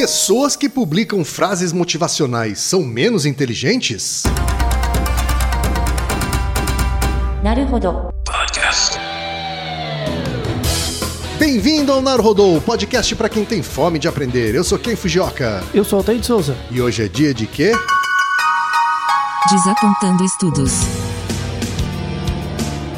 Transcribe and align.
Pessoas 0.00 0.54
que 0.54 0.68
publicam 0.68 1.24
frases 1.24 1.72
motivacionais 1.72 2.60
são 2.60 2.84
menos 2.84 3.26
inteligentes? 3.26 4.22
Naruhodo. 7.42 8.08
Podcast. 8.24 8.96
Bem-vindo 11.36 11.90
ao 11.90 12.00
Naruhodô, 12.00 12.60
podcast 12.60 13.16
para 13.16 13.28
quem 13.28 13.44
tem 13.44 13.60
fome 13.60 13.98
de 13.98 14.06
aprender. 14.06 14.54
Eu 14.54 14.62
sou 14.62 14.78
Ken 14.78 14.94
Fujioka. 14.94 15.64
Eu 15.74 15.82
sou 15.82 15.98
Altair 15.98 16.20
de 16.20 16.26
Souza. 16.26 16.56
E 16.70 16.80
hoje 16.80 17.02
é 17.02 17.08
dia 17.08 17.34
de 17.34 17.48
quê? 17.48 17.72
Desapontando 19.50 20.24
estudos. 20.24 20.74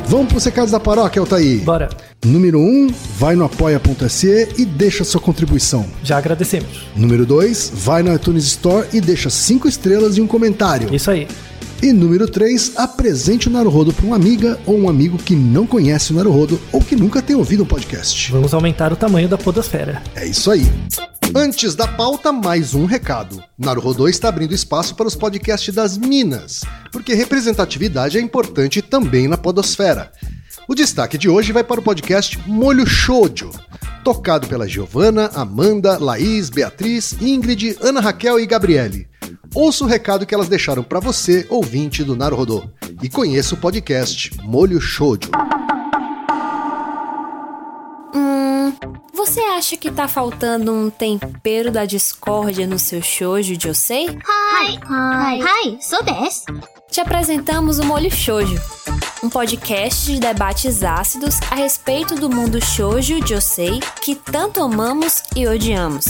Vamos 0.04 0.28
para 0.28 0.36
os 0.36 0.44
recados 0.44 0.70
da 0.70 0.78
paróquia, 0.78 1.20
Altair. 1.20 1.64
Bora. 1.64 2.09
Número 2.24 2.60
1, 2.60 2.62
um, 2.62 2.88
vai 3.16 3.34
no 3.34 3.44
apoia.se 3.44 4.48
e 4.58 4.64
deixa 4.66 5.04
sua 5.04 5.20
contribuição. 5.20 5.86
Já 6.04 6.18
agradecemos. 6.18 6.86
Número 6.94 7.24
2, 7.24 7.72
vai 7.74 8.02
no 8.02 8.14
iTunes 8.14 8.44
Store 8.44 8.86
e 8.92 9.00
deixa 9.00 9.30
5 9.30 9.66
estrelas 9.66 10.18
e 10.18 10.20
um 10.20 10.26
comentário. 10.26 10.94
Isso 10.94 11.10
aí. 11.10 11.26
E 11.82 11.94
número 11.94 12.28
3, 12.28 12.72
apresente 12.76 13.48
o 13.48 13.50
Naruhodo 13.50 13.90
para 13.90 14.04
uma 14.04 14.16
amiga 14.16 14.58
ou 14.66 14.78
um 14.78 14.86
amigo 14.86 15.16
que 15.16 15.34
não 15.34 15.66
conhece 15.66 16.12
o 16.12 16.16
Naruhodo 16.16 16.60
ou 16.70 16.82
que 16.82 16.94
nunca 16.94 17.22
tem 17.22 17.34
ouvido 17.34 17.62
um 17.62 17.66
podcast. 17.66 18.30
Vamos 18.30 18.52
aumentar 18.52 18.92
o 18.92 18.96
tamanho 18.96 19.26
da 19.26 19.38
podosfera. 19.38 20.02
É 20.14 20.26
isso 20.26 20.50
aí. 20.50 20.70
Antes 21.34 21.74
da 21.74 21.88
pauta, 21.88 22.32
mais 22.32 22.74
um 22.74 22.84
recado. 22.84 23.42
Naruhodô 23.56 24.08
está 24.08 24.28
abrindo 24.28 24.52
espaço 24.52 24.94
para 24.94 25.06
os 25.06 25.16
podcasts 25.16 25.74
das 25.74 25.96
Minas, 25.96 26.64
porque 26.92 27.14
representatividade 27.14 28.18
é 28.18 28.20
importante 28.20 28.82
também 28.82 29.26
na 29.26 29.38
podosfera. 29.38 30.12
O 30.70 30.74
destaque 30.74 31.18
de 31.18 31.28
hoje 31.28 31.50
vai 31.50 31.64
para 31.64 31.80
o 31.80 31.82
podcast 31.82 32.38
Molho 32.46 32.86
Shoujo, 32.86 33.50
tocado 34.04 34.46
pela 34.46 34.68
Giovana, 34.68 35.28
Amanda, 35.34 35.98
Laís, 35.98 36.48
Beatriz, 36.48 37.20
Ingrid, 37.20 37.76
Ana 37.80 38.00
Raquel 38.00 38.38
e 38.38 38.46
Gabriele. 38.46 39.08
Ouça 39.52 39.82
o 39.82 39.88
recado 39.88 40.24
que 40.24 40.32
elas 40.32 40.48
deixaram 40.48 40.84
para 40.84 41.00
você, 41.00 41.44
ouvinte 41.50 42.04
do 42.04 42.14
Rodô, 42.36 42.62
e 43.02 43.08
conheça 43.08 43.56
o 43.56 43.58
podcast 43.58 44.30
Molho 44.44 44.80
Shoujo. 44.80 45.32
Hum, 48.14 48.72
você 49.12 49.40
acha 49.40 49.76
que 49.76 49.90
tá 49.90 50.06
faltando 50.06 50.72
um 50.72 50.88
tempero 50.88 51.72
da 51.72 51.84
discórdia 51.84 52.64
no 52.64 52.78
seu 52.78 53.02
shoujo, 53.02 53.56
sei. 53.74 54.06
Hi! 54.06 54.78
Hi! 54.88 55.40
Hi! 55.42 55.78
Sou 55.80 56.04
Bess! 56.04 56.44
Te 56.88 57.00
apresentamos 57.00 57.80
o 57.80 57.84
Molho 57.84 58.08
Shoujo 58.08 58.54
um 59.22 59.28
podcast 59.28 60.12
de 60.12 60.18
debates 60.18 60.82
ácidos 60.82 61.36
a 61.50 61.54
respeito 61.54 62.14
do 62.14 62.30
mundo 62.30 62.64
shoujo 62.64 63.26
josei 63.26 63.80
que 64.00 64.14
tanto 64.14 64.62
amamos 64.62 65.22
e 65.36 65.46
odiamos. 65.46 66.06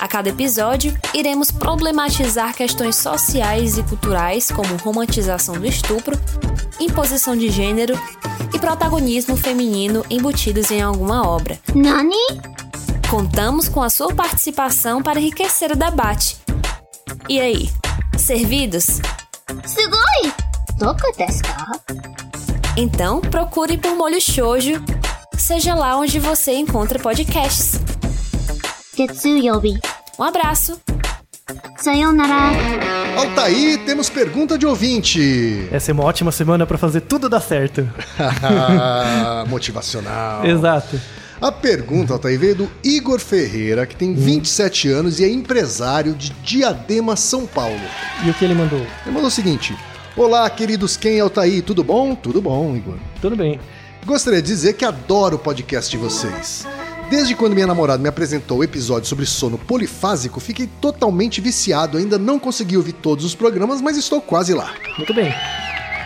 A 0.00 0.08
cada 0.08 0.30
episódio, 0.30 0.98
iremos 1.14 1.52
problematizar 1.52 2.54
questões 2.54 2.96
sociais 2.96 3.78
e 3.78 3.84
culturais 3.84 4.50
como 4.50 4.76
romantização 4.76 5.54
do 5.54 5.66
estupro, 5.66 6.18
imposição 6.80 7.36
de 7.36 7.48
gênero 7.48 7.94
e 8.52 8.58
protagonismo 8.58 9.36
feminino 9.36 10.04
embutidos 10.10 10.72
em 10.72 10.82
alguma 10.82 11.26
obra. 11.26 11.58
Nani? 11.72 12.16
Contamos 13.08 13.68
com 13.68 13.80
a 13.80 13.88
sua 13.88 14.12
participação 14.12 15.02
para 15.02 15.20
enriquecer 15.20 15.70
o 15.70 15.76
debate. 15.76 16.36
E 17.28 17.40
aí, 17.40 17.70
servidos? 18.18 19.00
Então, 22.76 23.20
procure 23.20 23.76
por 23.76 23.94
Molho 23.94 24.20
Shoujo, 24.20 24.82
seja 25.36 25.74
lá 25.74 25.96
onde 25.96 26.18
você 26.18 26.52
encontra 26.54 26.98
podcasts. 26.98 27.80
Tetsuyobi. 28.96 29.78
Um 30.18 30.24
abraço. 30.24 30.80
Sayonara. 31.76 32.56
Altaí, 33.16 33.78
temos 33.84 34.08
pergunta 34.08 34.56
de 34.56 34.66
ouvinte. 34.66 35.68
Essa 35.70 35.90
é 35.90 35.92
uma 35.92 36.04
ótima 36.04 36.30
semana 36.32 36.66
para 36.66 36.78
fazer 36.78 37.02
tudo 37.02 37.28
dar 37.28 37.40
certo. 37.40 37.88
Motivacional. 39.48 40.46
Exato. 40.46 40.98
A 41.42 41.50
pergunta, 41.50 42.12
Altair, 42.12 42.38
veio 42.38 42.54
do 42.54 42.70
Igor 42.84 43.18
Ferreira, 43.18 43.84
que 43.84 43.96
tem 43.96 44.14
27 44.14 44.88
anos 44.88 45.18
e 45.18 45.24
é 45.24 45.28
empresário 45.28 46.14
de 46.14 46.30
Diadema, 46.34 47.16
São 47.16 47.48
Paulo. 47.48 47.80
E 48.24 48.30
o 48.30 48.34
que 48.34 48.44
ele 48.44 48.54
mandou? 48.54 48.78
Ele 48.78 49.10
mandou 49.12 49.26
o 49.26 49.30
seguinte: 49.30 49.76
Olá, 50.16 50.48
queridos 50.48 50.96
Ken 50.96 51.16
e 51.16 51.18
Altair, 51.18 51.64
tudo 51.64 51.82
bom? 51.82 52.14
Tudo 52.14 52.40
bom, 52.40 52.76
Igor. 52.76 52.94
Tudo 53.20 53.34
bem. 53.34 53.58
Gostaria 54.06 54.40
de 54.40 54.46
dizer 54.46 54.74
que 54.74 54.84
adoro 54.84 55.34
o 55.34 55.38
podcast 55.40 55.90
de 55.90 55.96
vocês. 55.96 56.64
Desde 57.10 57.34
quando 57.34 57.54
minha 57.54 57.66
namorada 57.66 58.00
me 58.00 58.08
apresentou 58.08 58.58
o 58.58 58.64
episódio 58.64 59.08
sobre 59.08 59.26
sono 59.26 59.58
polifásico, 59.58 60.38
fiquei 60.38 60.68
totalmente 60.80 61.40
viciado. 61.40 61.98
Ainda 61.98 62.20
não 62.20 62.38
consegui 62.38 62.76
ouvir 62.76 62.92
todos 62.92 63.24
os 63.24 63.34
programas, 63.34 63.80
mas 63.80 63.96
estou 63.96 64.20
quase 64.20 64.54
lá. 64.54 64.72
Muito 64.96 65.12
bem. 65.12 65.34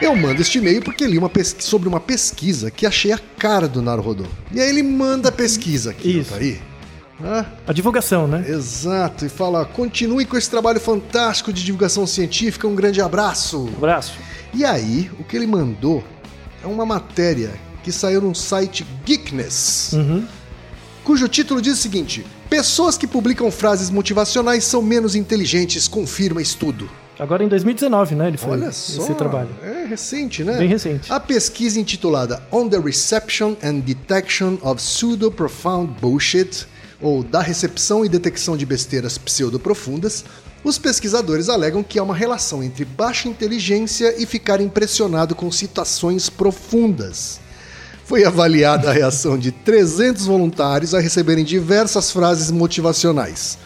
Eu 0.00 0.14
mando 0.14 0.42
este 0.42 0.58
e-mail 0.58 0.82
porque 0.82 1.06
li 1.06 1.16
uma 1.18 1.30
sobre 1.58 1.88
uma 1.88 2.00
pesquisa 2.00 2.70
que 2.70 2.84
achei 2.86 3.12
a 3.12 3.18
cara 3.38 3.66
do 3.68 3.80
Naruhodô. 3.80 4.24
E 4.52 4.60
aí 4.60 4.68
ele 4.68 4.82
manda 4.82 5.28
a 5.30 5.32
pesquisa 5.32 5.90
aqui, 5.90 6.18
Isso. 6.20 6.32
Altair. 6.34 6.60
Ah, 7.24 7.46
A 7.66 7.72
divulgação, 7.72 8.28
né? 8.28 8.44
Exato, 8.46 9.24
e 9.24 9.28
fala: 9.30 9.64
continue 9.64 10.26
com 10.26 10.36
esse 10.36 10.50
trabalho 10.50 10.78
fantástico 10.78 11.50
de 11.52 11.64
divulgação 11.64 12.06
científica, 12.06 12.68
um 12.68 12.74
grande 12.74 13.00
abraço. 13.00 13.68
Abraço. 13.76 14.14
E 14.52 14.64
aí, 14.64 15.10
o 15.18 15.24
que 15.24 15.34
ele 15.36 15.46
mandou 15.46 16.04
é 16.62 16.66
uma 16.66 16.84
matéria 16.84 17.52
que 17.82 17.90
saiu 17.90 18.20
num 18.20 18.34
site 18.34 18.84
Geekness, 19.04 19.92
Uhum. 19.94 20.26
cujo 21.04 21.26
título 21.26 21.62
diz 21.62 21.78
o 21.78 21.82
seguinte: 21.82 22.26
Pessoas 22.50 22.98
que 22.98 23.06
publicam 23.06 23.50
frases 23.50 23.88
motivacionais 23.88 24.64
são 24.64 24.82
menos 24.82 25.14
inteligentes, 25.14 25.88
confirma 25.88 26.42
estudo. 26.42 26.86
Agora 27.18 27.42
em 27.42 27.48
2019, 27.48 28.14
né? 28.14 28.28
Ele 28.28 28.36
foi 28.36 28.52
Olha 28.52 28.72
só, 28.72 29.02
esse 29.02 29.14
trabalho. 29.14 29.48
é 29.62 29.86
recente, 29.86 30.44
né? 30.44 30.58
Bem 30.58 30.68
recente. 30.68 31.10
A 31.12 31.18
pesquisa 31.18 31.80
intitulada 31.80 32.42
On 32.52 32.68
the 32.68 32.78
Reception 32.78 33.56
and 33.62 33.80
Detection 33.80 34.58
of 34.62 34.76
Pseudo 34.76 35.30
Profound 35.30 35.94
Bullshit, 36.00 36.66
ou 37.00 37.22
da 37.22 37.40
recepção 37.40 38.04
e 38.04 38.08
detecção 38.08 38.56
de 38.56 38.66
besteiras 38.66 39.18
pseudo-profundas, 39.18 40.24
os 40.64 40.78
pesquisadores 40.78 41.48
alegam 41.48 41.82
que 41.82 41.98
há 41.98 42.02
uma 42.02 42.14
relação 42.14 42.62
entre 42.62 42.84
baixa 42.84 43.28
inteligência 43.28 44.14
e 44.20 44.26
ficar 44.26 44.60
impressionado 44.60 45.34
com 45.34 45.50
citações 45.50 46.28
profundas. 46.28 47.38
Foi 48.04 48.24
avaliada 48.24 48.90
a 48.90 48.92
reação 48.92 49.38
de 49.38 49.50
300 49.50 50.26
voluntários 50.26 50.94
a 50.94 51.00
receberem 51.00 51.44
diversas 51.44 52.10
frases 52.10 52.50
motivacionais. 52.50 53.58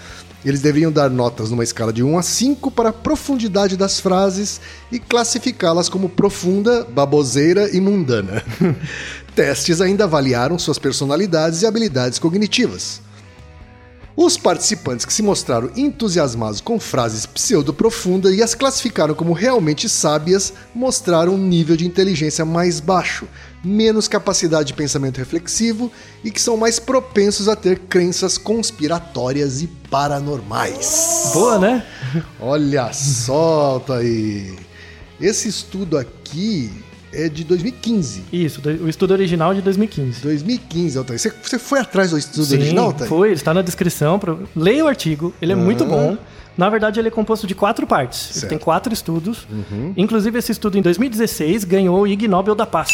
Eles 0.44 0.60
deveriam 0.60 0.90
dar 0.90 1.10
notas 1.10 1.50
numa 1.50 1.64
escala 1.64 1.92
de 1.92 2.02
1 2.02 2.18
a 2.18 2.22
5 2.22 2.70
para 2.70 2.88
a 2.88 2.92
profundidade 2.92 3.76
das 3.76 4.00
frases 4.00 4.60
e 4.90 4.98
classificá-las 4.98 5.88
como 5.88 6.08
profunda, 6.08 6.84
baboseira 6.84 7.68
e 7.76 7.80
mundana. 7.80 8.42
Testes 9.34 9.80
ainda 9.80 10.04
avaliaram 10.04 10.58
suas 10.58 10.78
personalidades 10.78 11.60
e 11.60 11.66
habilidades 11.66 12.18
cognitivas. 12.18 13.02
Os 14.16 14.36
participantes 14.36 15.06
que 15.06 15.12
se 15.12 15.22
mostraram 15.22 15.70
entusiasmados 15.76 16.60
com 16.60 16.80
frases 16.80 17.26
pseudo-profundas 17.26 18.34
e 18.34 18.42
as 18.42 18.54
classificaram 18.54 19.14
como 19.14 19.32
realmente 19.32 19.88
sábias 19.88 20.52
mostraram 20.74 21.34
um 21.34 21.38
nível 21.38 21.76
de 21.76 21.86
inteligência 21.86 22.44
mais 22.44 22.80
baixo, 22.80 23.26
menos 23.62 24.08
capacidade 24.08 24.68
de 24.68 24.74
pensamento 24.74 25.18
reflexivo 25.18 25.90
e 26.24 26.30
que 26.30 26.40
são 26.40 26.56
mais 26.56 26.78
propensos 26.78 27.48
a 27.48 27.56
ter 27.56 27.78
crenças 27.78 28.38
conspiratórias 28.38 29.62
e 29.62 29.66
paranormais. 29.66 31.30
Boa, 31.34 31.58
né? 31.58 31.86
Olha 32.40 32.92
só, 32.92 33.82
aí. 33.90 34.54
Esse 35.20 35.48
estudo 35.48 35.98
aqui 35.98 36.70
é 37.12 37.28
de 37.28 37.44
2015. 37.44 38.24
Isso, 38.32 38.62
o 38.82 38.88
estudo 38.88 39.12
original 39.12 39.54
de 39.54 39.60
2015. 39.60 40.22
2015, 40.22 40.98
Altair. 40.98 41.18
Você, 41.18 41.32
você 41.42 41.58
foi 41.58 41.80
atrás 41.80 42.10
do 42.10 42.18
estudo 42.18 42.44
Sim, 42.44 42.56
original, 42.56 42.86
Altair? 42.86 43.08
foi, 43.08 43.32
está 43.32 43.52
na 43.52 43.62
descrição. 43.62 44.18
Pra... 44.18 44.36
Leia 44.56 44.84
o 44.84 44.88
artigo, 44.88 45.34
ele 45.42 45.52
é 45.52 45.56
muito 45.56 45.84
bom. 45.84 46.16
Na 46.56 46.68
verdade, 46.68 47.00
ele 47.00 47.08
é 47.08 47.10
composto 47.10 47.46
de 47.46 47.54
quatro 47.54 47.86
partes. 47.86 48.44
Tem 48.48 48.58
quatro 48.58 48.92
estudos. 48.92 49.46
Inclusive, 49.96 50.38
esse 50.38 50.52
estudo 50.52 50.78
em 50.78 50.82
2016 50.82 51.64
ganhou 51.64 52.00
o 52.00 52.06
Ig 52.06 52.26
Nobel 52.28 52.54
da 52.54 52.66
Paz. 52.66 52.90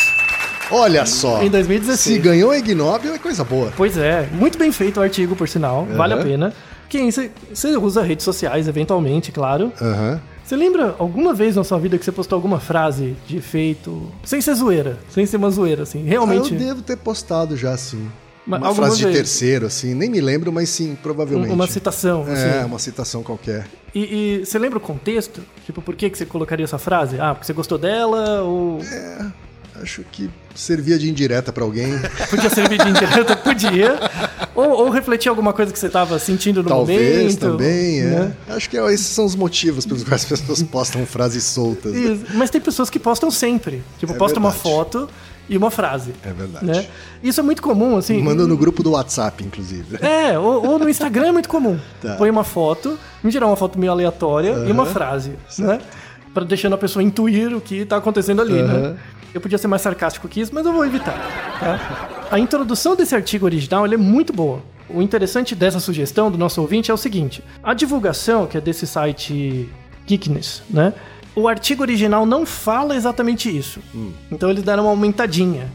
Olha 0.71 1.07
só. 1.07 1.43
Em 1.43 1.51
2016. 1.51 2.17
Se 2.17 2.19
ganhou 2.21 2.51
a 2.51 2.59
Ig 2.59 2.75
Nobel 2.75 3.15
é 3.15 3.19
coisa 3.19 3.45
boa. 3.45 3.73
Pois 3.77 3.97
é, 3.97 4.29
muito 4.33 4.59
bem 4.59 4.73
feito 4.73 4.99
o 4.99 5.03
artigo, 5.03 5.37
por 5.37 5.49
sinal. 5.49 5.87
Vale 5.97 6.15
a 6.15 6.19
pena. 6.19 6.53
Quem 6.89 7.11
você 7.11 7.31
usa 7.81 8.03
redes 8.03 8.25
sociais, 8.25 8.69
eventualmente, 8.69 9.31
claro. 9.33 9.73
Aham. 9.81 10.21
Você 10.45 10.55
lembra 10.55 10.95
alguma 11.01 11.35
vez 11.35 11.57
na 11.57 11.65
sua 11.65 11.77
vida 11.79 11.99
que 11.99 12.05
você 12.05 12.13
postou 12.13 12.37
alguma 12.37 12.61
frase 12.61 13.17
de 13.27 13.39
efeito, 13.39 14.13
sem 14.25 14.41
ser 14.41 14.55
zoeira, 14.55 14.97
sem 15.11 15.27
ser 15.27 15.39
uma 15.39 15.51
zoeira, 15.51 15.83
assim, 15.83 16.05
realmente? 16.05 16.53
Ah, 16.55 16.57
eu 16.57 16.67
devo 16.67 16.83
ter 16.83 16.97
postado 16.97 17.57
já, 17.57 17.77
sim. 17.77 18.07
Mas 18.47 18.61
uma 18.61 18.69
algumas 18.69 18.91
frase 18.91 18.99
de 18.99 19.05
vezes. 19.07 19.19
terceiro, 19.19 19.67
assim. 19.67 19.93
Nem 19.93 20.09
me 20.09 20.21
lembro, 20.21 20.53
mas 20.53 20.69
sim, 20.69 20.97
provavelmente. 21.03 21.51
Um- 21.51 21.55
uma 21.55 21.67
citação, 21.67 22.25
É, 22.29 22.33
assim. 22.61 22.65
uma 22.67 22.79
citação 22.79 23.25
qualquer. 23.25 23.67
E, 23.93 24.39
e 24.41 24.47
você 24.47 24.57
lembra 24.57 24.79
o 24.79 24.81
contexto? 24.81 25.43
Tipo, 25.65 25.83
por 25.83 25.97
que, 25.97 26.09
que 26.09 26.17
você 26.17 26.25
colocaria 26.25 26.63
essa 26.63 26.79
frase? 26.79 27.19
Ah, 27.19 27.35
porque 27.35 27.45
você 27.45 27.53
gostou 27.53 27.77
dela 27.77 28.43
ou 28.43 28.79
Acho 29.83 30.03
que 30.11 30.31
servia 30.55 30.99
de 30.99 31.09
indireta 31.11 31.53
pra 31.53 31.65
alguém. 31.65 31.93
podia 32.31 32.49
servir 32.51 32.79
de 32.83 32.89
indireta? 32.89 33.37
Podia. 33.37 33.99
ou, 34.55 34.71
ou 34.71 34.91
refletir 34.91 35.29
alguma 35.29 35.53
coisa 35.53 35.73
que 35.73 35.79
você 35.79 35.87
estava 35.87 36.19
sentindo 36.19 36.63
no 36.63 36.69
Talvez 36.69 37.35
momento. 37.37 37.39
também, 37.41 38.01
é. 38.01 38.05
né? 38.05 38.37
Acho 38.49 38.69
que 38.71 38.77
esses 38.77 39.07
são 39.07 39.25
os 39.25 39.35
motivos 39.35 39.85
pelos 39.87 40.03
quais 40.05 40.23
as 40.23 40.41
pessoas 40.41 40.63
postam 40.63 41.05
frases 41.07 41.45
soltas. 41.45 41.93
né? 41.93 42.19
Mas 42.35 42.51
tem 42.51 42.61
pessoas 42.61 42.89
que 42.91 42.99
postam 42.99 43.31
sempre. 43.31 43.83
Tipo, 43.99 44.13
É 44.15 44.17
posta 44.17 44.39
uma 44.39 44.51
foto 44.53 45.09
e 45.49 45.57
uma 45.57 45.71
frase. 45.71 46.13
É 46.25 46.33
verdade. 46.33 46.65
né? 46.67 46.87
Isso 47.23 47.39
é 47.39 47.43
muito 47.43 47.63
comum, 47.63 47.97
assim. 47.97 48.21
Manda 48.23 48.47
no 48.47 48.57
grupo 48.57 48.83
do 48.83 48.93
WhatsApp, 48.93 49.45
inclusive. 49.45 49.99
É, 50.05 50.39
ou, 50.39 50.67
ou 50.67 50.79
no 50.79 50.89
Instagram 50.89 51.27
é 51.29 51.33
muito 51.33 51.49
comum. 51.49 51.79
Tá. 52.01 52.15
Põe 52.17 52.31
uma 52.31 52.45
foto, 52.45 52.99
em 53.25 53.31
geral 53.31 53.51
uma 53.51 53.57
foto 53.57 53.79
meio 53.79 53.91
aleatória 53.93 54.65
e 54.67 54.73
uma 54.73 54.87
frase, 54.87 55.33
né? 55.59 55.81
Pra 56.35 56.45
deixando 56.45 56.75
a 56.75 56.79
pessoa 56.79 57.03
intuir 57.03 57.57
o 57.57 57.61
que 57.61 57.87
tá 57.87 57.97
acontecendo 57.97 58.43
ali, 58.43 58.63
né? 58.63 58.95
Eu 59.37 59.41
podia 59.43 59.59
ser 59.59 59.69
mais 59.69 59.83
sarcástico 59.83 60.27
que 60.29 60.41
isso, 60.41 60.51
mas 60.55 60.65
eu 60.65 60.73
vou 60.73 60.83
evitar. 60.87 61.13
tá? 61.61 62.27
A 62.31 62.39
introdução 62.39 62.97
desse 62.97 63.15
artigo 63.15 63.45
original 63.45 63.85
é 63.85 63.95
muito 63.95 64.33
boa. 64.33 64.63
O 64.89 65.03
interessante 65.03 65.55
dessa 65.55 65.79
sugestão 65.79 66.31
do 66.31 66.39
nosso 66.39 66.59
ouvinte 66.59 66.91
é 66.91 66.95
o 66.95 66.97
seguinte: 66.97 67.45
a 67.63 67.75
divulgação, 67.75 68.47
que 68.47 68.57
é 68.57 68.63
desse 68.63 68.87
site 68.87 69.69
Geekness, 70.07 70.63
né? 70.71 70.95
O 71.35 71.47
artigo 71.47 71.83
original 71.83 72.25
não 72.25 72.47
fala 72.47 72.97
exatamente 72.97 73.55
isso. 73.55 73.79
Então 74.33 74.49
eles 74.49 74.63
deram 74.63 74.85
uma 74.85 74.91
aumentadinha, 74.91 75.71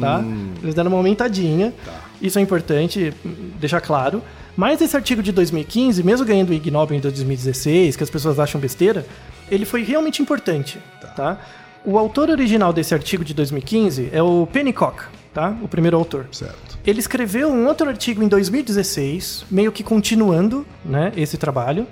tá? 0.00 0.24
Eles 0.62 0.74
deram 0.74 0.90
uma 0.90 0.96
aumentadinha. 0.96 1.74
Isso 2.22 2.38
é 2.38 2.42
importante 2.42 3.12
hum, 3.26 3.50
deixar 3.60 3.82
claro. 3.82 4.22
Mas 4.56 4.80
esse 4.80 4.96
artigo 4.96 5.22
de 5.22 5.32
2015, 5.32 6.02
mesmo 6.02 6.24
ganhando 6.24 6.48
o 6.48 6.54
Ig 6.54 6.70
Nobel 6.70 6.96
em 6.96 7.00
2016, 7.00 7.94
que 7.94 8.02
as 8.02 8.08
pessoas 8.08 8.38
acham 8.38 8.58
besteira, 8.58 9.04
ele 9.50 9.66
foi 9.66 9.82
realmente 9.82 10.22
importante, 10.22 10.78
tá? 11.14 11.38
O 11.84 11.98
autor 11.98 12.30
original 12.30 12.72
desse 12.72 12.94
artigo 12.94 13.24
de 13.24 13.34
2015 13.34 14.10
é 14.12 14.22
o 14.22 14.46
Pennycock, 14.46 15.02
tá? 15.34 15.56
O 15.62 15.68
primeiro 15.68 15.96
autor. 15.96 16.26
Certo. 16.30 16.78
Ele 16.86 17.00
escreveu 17.00 17.48
um 17.48 17.66
outro 17.66 17.88
artigo 17.88 18.22
em 18.22 18.28
2016, 18.28 19.46
meio 19.50 19.72
que 19.72 19.82
continuando, 19.82 20.64
né, 20.84 21.12
esse 21.16 21.36
trabalho. 21.36 21.86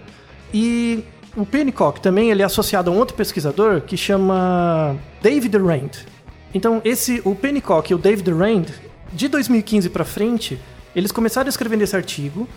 E 0.55 1.05
o 1.37 1.45
Pennycock 1.45 2.01
também 2.01 2.31
ele 2.31 2.43
é 2.43 2.45
associado 2.45 2.91
a 2.91 2.95
um 2.95 2.99
outro 2.99 3.17
pesquisador 3.17 3.81
que 3.81 3.97
chama 3.97 4.97
David 5.23 5.57
Rand. 5.57 5.91
Então, 6.55 6.81
esse 6.85 7.23
o 7.25 7.35
Pennycock 7.35 7.93
e 7.93 7.95
o 7.95 7.99
David 7.99 8.31
Rand, 8.33 8.67
de 9.13 9.29
2015 9.29 9.89
para 9.91 10.05
frente, 10.05 10.59
eles 10.95 11.13
começaram 11.13 11.47
a 11.47 11.51
escrever 11.51 11.77
nesse 11.77 11.95
artigo 11.95 12.49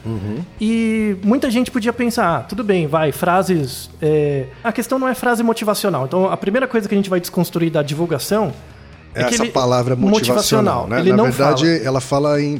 e 0.60 1.16
muita 1.24 1.50
gente 1.52 1.70
podia 1.72 1.94
pensar, 1.94 2.38
ah, 2.38 2.40
tudo 2.42 2.64
bem, 2.64 2.88
vai, 2.88 3.12
frases. 3.12 3.90
é, 4.02 4.48
A 4.64 4.72
questão 4.72 4.98
não 4.98 5.08
é 5.08 5.14
frase 5.16 5.44
motivacional. 5.44 6.06
Então, 6.06 6.30
a 6.32 6.38
primeira 6.38 6.68
coisa 6.68 6.88
que 6.88 6.96
a 6.96 6.98
gente 6.98 7.10
vai 7.10 7.20
desconstruir 7.20 7.72
da 7.72 7.82
divulgação 7.84 8.54
é 9.16 9.24
que 9.26 9.36
Essa 9.36 9.46
palavra 9.46 9.96
motivacional, 9.96 10.88
né? 10.88 11.00
Ele 11.00 11.14
Na 11.14 11.24
verdade, 11.24 11.66
fala. 11.66 11.86
ela 11.88 12.02
fala 12.02 12.42
em, 12.42 12.60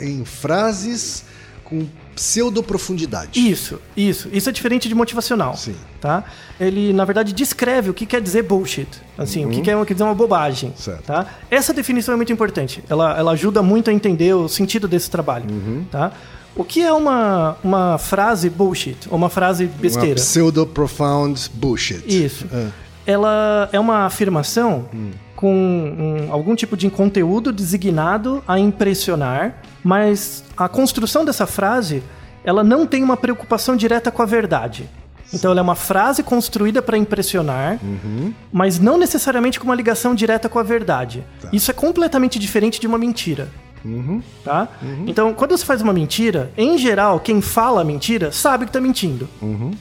em 0.00 0.24
frases 0.24 1.24
com 1.64 1.86
pseudoprofundidade. 2.18 3.38
Isso, 3.48 3.80
isso. 3.96 4.28
Isso 4.32 4.48
é 4.48 4.52
diferente 4.52 4.88
de 4.88 4.94
motivacional. 4.94 5.56
Sim. 5.56 5.74
Tá? 6.00 6.24
Ele, 6.58 6.92
na 6.92 7.04
verdade, 7.04 7.32
descreve 7.32 7.90
o 7.90 7.94
que 7.94 8.04
quer 8.04 8.20
dizer 8.20 8.42
bullshit. 8.42 8.88
Assim, 9.16 9.46
o 9.46 9.50
que 9.50 9.60
quer, 9.60 9.84
quer 9.84 9.92
dizer 9.94 10.04
uma 10.04 10.14
bobagem. 10.14 10.70
Uhum. 10.70 10.76
Certo. 10.76 11.04
Tá? 11.04 11.26
Essa 11.50 11.72
definição 11.72 12.12
é 12.14 12.16
muito 12.16 12.32
importante. 12.32 12.82
Ela, 12.88 13.16
ela 13.16 13.32
ajuda 13.32 13.62
muito 13.62 13.88
a 13.90 13.92
entender 13.92 14.34
o 14.34 14.48
sentido 14.48 14.86
desse 14.88 15.08
trabalho. 15.10 15.46
Uhum. 15.50 15.84
Tá? 15.90 16.12
O 16.56 16.64
que 16.64 16.82
é 16.82 16.92
uma, 16.92 17.56
uma 17.62 17.98
frase 17.98 18.50
bullshit? 18.50 18.98
Ou 19.08 19.16
uma 19.16 19.28
frase 19.28 19.64
Uma 19.66 19.72
besteira? 19.80 20.16
pseudo-profound 20.16 21.50
bullshit. 21.54 22.02
Isso. 22.06 22.46
Ah, 22.52 22.68
Ela 23.06 23.68
é 23.72 23.78
uma 23.78 24.06
afirmação 24.06 24.88
com 25.38 25.54
um- 25.54 26.32
algum 26.32 26.56
tipo 26.56 26.76
de 26.76 26.90
conteúdo 26.90 27.52
designado 27.52 28.42
a 28.46 28.58
impressionar, 28.58 29.54
mas 29.84 30.42
a 30.56 30.68
construção 30.68 31.24
dessa 31.24 31.46
frase 31.46 32.02
ela 32.42 32.64
não 32.64 32.84
tem 32.84 33.04
uma 33.04 33.16
preocupação 33.16 33.76
direta 33.76 34.10
com 34.10 34.20
a 34.20 34.26
verdade. 34.26 34.90
Então 35.32 35.52
ela 35.52 35.60
é 35.60 35.62
uma 35.62 35.76
frase 35.76 36.24
construída 36.24 36.82
para 36.82 36.98
impressionar, 36.98 37.78
mas 38.52 38.80
não 38.80 38.98
necessariamente 38.98 39.60
com 39.60 39.64
uma 39.66 39.76
ligação 39.76 40.12
direta 40.12 40.48
com 40.48 40.58
a 40.58 40.62
verdade. 40.64 41.22
Isso 41.52 41.70
é 41.70 41.74
completamente 41.74 42.36
diferente 42.36 42.80
de 42.80 42.88
uma 42.88 42.98
mentira. 42.98 43.46
Tá? 44.44 44.66
Então, 45.06 45.32
quando 45.32 45.56
você 45.56 45.64
faz 45.64 45.80
uma 45.82 45.92
mentira, 45.92 46.50
em 46.58 46.76
geral, 46.76 47.20
quem 47.20 47.40
fala 47.40 47.82
a 47.82 47.84
mentira 47.84 48.32
sabe 48.32 48.64
que 48.64 48.70
está 48.70 48.80
mentindo. 48.80 49.28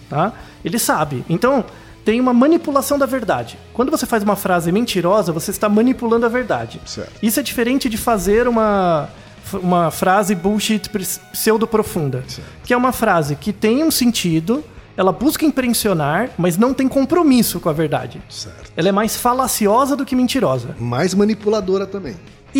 Tá? 0.07 0.33
Ele 0.63 0.77
sabe. 0.77 1.25
Então, 1.27 1.65
tem 2.07 2.21
uma 2.21 2.31
manipulação 2.31 2.97
da 2.97 3.05
verdade. 3.05 3.59
Quando 3.73 3.91
você 3.91 4.05
faz 4.05 4.23
uma 4.23 4.37
frase 4.37 4.71
mentirosa, 4.71 5.33
você 5.33 5.51
está 5.51 5.67
manipulando 5.67 6.25
a 6.25 6.29
verdade. 6.29 6.79
Certo. 6.85 7.11
Isso 7.21 7.37
é 7.37 7.43
diferente 7.43 7.89
de 7.89 7.97
fazer 7.97 8.47
uma, 8.47 9.09
uma 9.55 9.91
frase 9.91 10.33
bullshit 10.33 10.89
pseudo-profunda. 11.33 12.23
Que 12.63 12.73
é 12.73 12.77
uma 12.77 12.93
frase 12.93 13.35
que 13.35 13.51
tem 13.51 13.83
um 13.83 13.91
sentido, 13.91 14.63
ela 14.95 15.11
busca 15.11 15.43
impressionar, 15.43 16.29
mas 16.37 16.55
não 16.55 16.73
tem 16.73 16.87
compromisso 16.87 17.59
com 17.59 17.67
a 17.67 17.73
verdade. 17.73 18.21
certo. 18.29 18.71
Ela 18.77 18.87
é 18.87 18.91
mais 18.93 19.17
falaciosa 19.17 19.93
do 19.93 20.05
que 20.05 20.15
mentirosa. 20.15 20.77
Mais 20.79 21.13
manipuladora 21.13 21.85
também. 21.85 22.15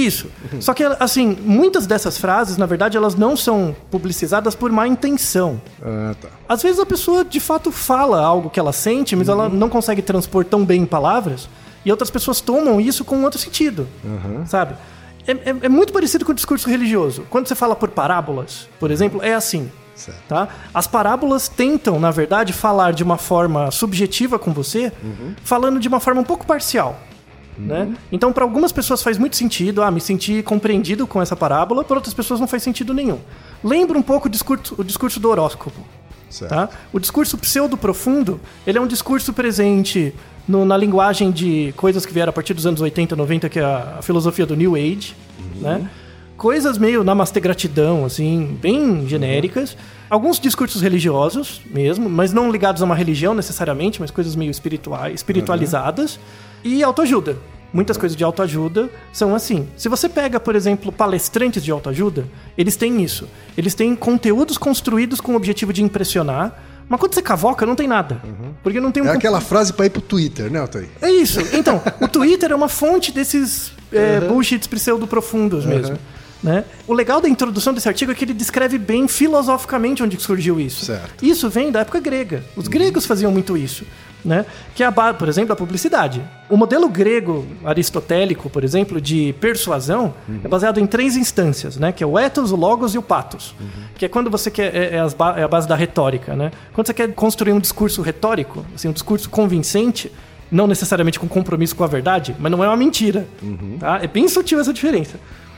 Isso. 0.05 0.27
Só 0.59 0.73
que, 0.73 0.83
assim, 0.99 1.37
muitas 1.41 1.87
dessas 1.87 2.17
frases, 2.17 2.57
na 2.57 2.65
verdade, 2.65 2.95
elas 2.97 3.15
não 3.15 3.35
são 3.35 3.75
publicizadas 3.89 4.53
por 4.55 4.71
má 4.71 4.87
intenção. 4.87 5.59
Ah, 5.81 6.13
tá. 6.21 6.27
Às 6.47 6.61
vezes 6.61 6.79
a 6.79 6.85
pessoa 6.85 7.25
de 7.25 7.39
fato 7.39 7.71
fala 7.71 8.21
algo 8.21 8.49
que 8.49 8.59
ela 8.59 8.71
sente, 8.73 9.15
mas 9.15 9.27
ela 9.27 9.49
não 9.49 9.69
consegue 9.69 10.01
transpor 10.01 10.45
tão 10.45 10.63
bem 10.65 10.81
em 10.83 10.85
palavras, 10.85 11.49
e 11.83 11.91
outras 11.91 12.09
pessoas 12.11 12.39
tomam 12.41 12.79
isso 12.79 13.03
com 13.05 13.23
outro 13.23 13.39
sentido. 13.39 13.87
Sabe? 14.45 14.75
É, 15.25 15.31
é- 15.31 15.55
é 15.63 15.69
muito 15.69 15.91
parecido 15.91 16.23
com 16.25 16.31
o 16.31 16.35
discurso 16.35 16.69
religioso. 16.69 17.23
Quando 17.29 17.47
você 17.47 17.55
fala 17.55 17.75
por 17.75 17.89
parábolas, 17.89 18.67
por 18.79 18.91
exemplo, 18.91 19.21
é 19.23 19.33
assim. 19.33 19.69
Certo. 19.95 20.19
Tá? 20.29 20.47
As 20.73 20.85
parábolas 20.85 21.47
tentam, 21.47 21.99
na 21.99 22.11
verdade, 22.11 22.53
falar 22.53 22.93
de 22.93 23.01
uma 23.03 23.17
forma 23.17 23.71
subjetiva 23.71 24.37
com 24.37 24.53
você, 24.53 24.91
falando 25.43 25.79
de 25.79 25.87
uma 25.87 25.99
forma 25.99 26.21
um 26.21 26.23
pouco 26.23 26.45
parcial. 26.45 26.99
Né? 27.57 27.95
Então, 28.11 28.31
para 28.31 28.43
algumas 28.43 28.71
pessoas 28.71 29.01
faz 29.01 29.17
muito 29.17 29.35
sentido, 29.35 29.81
ah, 29.81 29.89
me 29.89 29.99
senti 29.99 30.43
compreendido 30.43 31.07
com 31.07 31.21
essa 31.21 31.35
parábola, 31.35 31.83
para 31.83 31.95
outras 31.95 32.13
pessoas 32.13 32.39
não 32.39 32.47
faz 32.47 32.61
sentido 32.63 32.93
nenhum. 32.93 33.19
Lembra 33.63 33.97
um 33.97 34.01
pouco 34.03 34.27
o 34.27 34.29
discurso, 34.29 34.75
o 34.77 34.83
discurso 34.83 35.19
do 35.19 35.29
horóscopo. 35.29 35.79
Tá? 36.47 36.69
O 36.93 36.99
discurso 36.99 37.37
pseudo-profundo, 37.37 38.39
ele 38.65 38.77
é 38.77 38.81
um 38.81 38.85
discurso 38.87 39.31
presente 39.33 40.13
no- 40.47 40.65
na 40.65 40.75
linguagem 40.77 41.31
de 41.31 41.73
coisas 41.77 42.05
que 42.05 42.13
vieram 42.13 42.29
a 42.29 42.33
partir 42.33 42.53
dos 42.53 42.65
anos 42.67 42.79
80, 42.81 43.15
90, 43.15 43.49
que 43.49 43.59
é 43.59 43.63
a, 43.63 43.95
a 43.99 44.01
filosofia 44.01 44.45
do 44.45 44.55
New 44.55 44.75
Age, 44.75 45.15
né? 45.61 45.89
Coisas 46.37 46.77
meio 46.77 47.03
namastê 47.03 47.39
gratidão, 47.39 48.05
assim, 48.05 48.57
bem 48.61 49.07
genéricas. 49.07 49.75
Alguns 50.07 50.39
discursos 50.39 50.81
religiosos 50.81 51.61
mesmo, 51.65 52.07
mas 52.07 52.31
não 52.31 52.51
ligados 52.51 52.81
a 52.81 52.85
uma 52.85 52.95
religião 52.95 53.33
necessariamente, 53.33 53.99
mas 53.99 54.11
coisas 54.11 54.35
meio 54.35 54.51
espirituais, 54.51 55.15
espiritualizadas. 55.15 56.19
E 56.63 56.83
autoajuda. 56.83 57.37
Muitas 57.73 57.97
coisas 57.97 58.15
de 58.15 58.23
autoajuda 58.23 58.89
são 59.11 59.35
assim. 59.35 59.67
Se 59.75 59.89
você 59.89 60.07
pega, 60.07 60.39
por 60.39 60.55
exemplo, 60.55 60.91
palestrantes 60.91 61.63
de 61.63 61.71
autoajuda, 61.71 62.25
eles 62.57 62.75
têm 62.75 63.03
isso. 63.03 63.27
Eles 63.57 63.73
têm 63.73 63.95
conteúdos 63.95 64.57
construídos 64.57 65.19
com 65.19 65.33
o 65.33 65.35
objetivo 65.35 65.73
de 65.73 65.83
impressionar, 65.83 66.63
mas 66.87 66.99
quando 66.99 67.13
você 67.13 67.21
cavoca, 67.21 67.65
não 67.65 67.75
tem 67.75 67.87
nada. 67.87 68.21
Porque 68.63 68.79
não 68.79 68.91
tem 68.91 69.03
um 69.03 69.07
É 69.07 69.11
aquela 69.11 69.41
frase 69.41 69.73
pra 69.73 69.85
ir 69.85 69.89
pro 69.89 70.01
Twitter, 70.01 70.49
né, 70.49 70.59
Altair? 70.59 70.87
é 71.01 71.11
isso. 71.11 71.39
Então, 71.53 71.81
o 71.99 72.07
Twitter 72.07 72.51
é 72.51 72.55
uma 72.55 72.69
fonte 72.69 73.11
desses 73.11 73.73
é, 73.91 74.21
bullshits 74.21 74.67
pseudo-profundos 74.67 75.65
mesmo. 75.65 75.97
Né? 76.43 76.63
O 76.87 76.93
legal 76.93 77.19
da 77.19 77.27
introdução 77.27 77.73
desse 77.73 77.87
artigo 77.87 78.11
é 78.11 78.15
que 78.15 78.23
ele 78.23 78.33
descreve 78.33 78.77
bem 78.77 79.07
filosoficamente 79.07 80.03
onde 80.03 80.19
surgiu 80.21 80.59
isso. 80.59 80.85
Certo. 80.85 81.25
Isso 81.25 81.49
vem 81.49 81.71
da 81.71 81.79
época 81.81 81.99
grega. 81.99 82.43
Os 82.55 82.67
gregos 82.67 83.05
faziam 83.05 83.31
muito 83.31 83.57
isso. 83.57 83.85
Né? 84.25 84.45
Que 84.75 84.83
é, 84.83 84.85
a 84.85 84.91
ba- 84.91 85.13
por 85.13 85.29
exemplo, 85.29 85.53
a 85.53 85.55
publicidade. 85.55 86.21
O 86.49 86.57
modelo 86.57 86.89
grego 86.89 87.45
aristotélico, 87.63 88.49
por 88.49 88.63
exemplo, 88.63 88.99
de 88.99 89.33
persuasão, 89.39 90.13
é 90.43 90.47
baseado 90.47 90.79
em 90.79 90.85
três 90.85 91.15
instâncias, 91.15 91.77
né? 91.77 91.91
que 91.91 92.03
é 92.03 92.07
o 92.07 92.17
ethos, 92.19 92.51
o 92.51 92.55
logos 92.55 92.93
e 92.93 92.97
o 92.97 93.01
pathos. 93.01 93.55
Que 93.95 94.05
é 94.05 94.09
quando 94.09 94.29
você 94.29 94.51
quer. 94.51 94.75
É, 94.75 94.95
é 94.97 95.09
ba- 95.17 95.35
é 95.39 95.43
a 95.43 95.47
base 95.47 95.67
da 95.67 95.75
retórica. 95.75 96.35
Né? 96.35 96.51
Quando 96.73 96.87
você 96.87 96.93
quer 96.93 97.13
construir 97.13 97.53
um 97.53 97.59
discurso 97.59 98.01
retórico, 98.01 98.65
assim, 98.75 98.87
um 98.89 98.91
discurso 98.91 99.29
convincente, 99.29 100.11
não 100.51 100.67
necessariamente 100.67 101.19
com 101.19 101.27
compromisso 101.27 101.75
com 101.75 101.83
a 101.83 101.87
verdade, 101.87 102.35
mas 102.39 102.51
não 102.51 102.63
é 102.63 102.67
uma 102.67 102.77
mentira. 102.77 103.25
Tá? 103.79 103.99
É 104.03 104.07
bem 104.07 104.27
sutil 104.27 104.59
essa 104.59 104.73
diferença. 104.73 105.17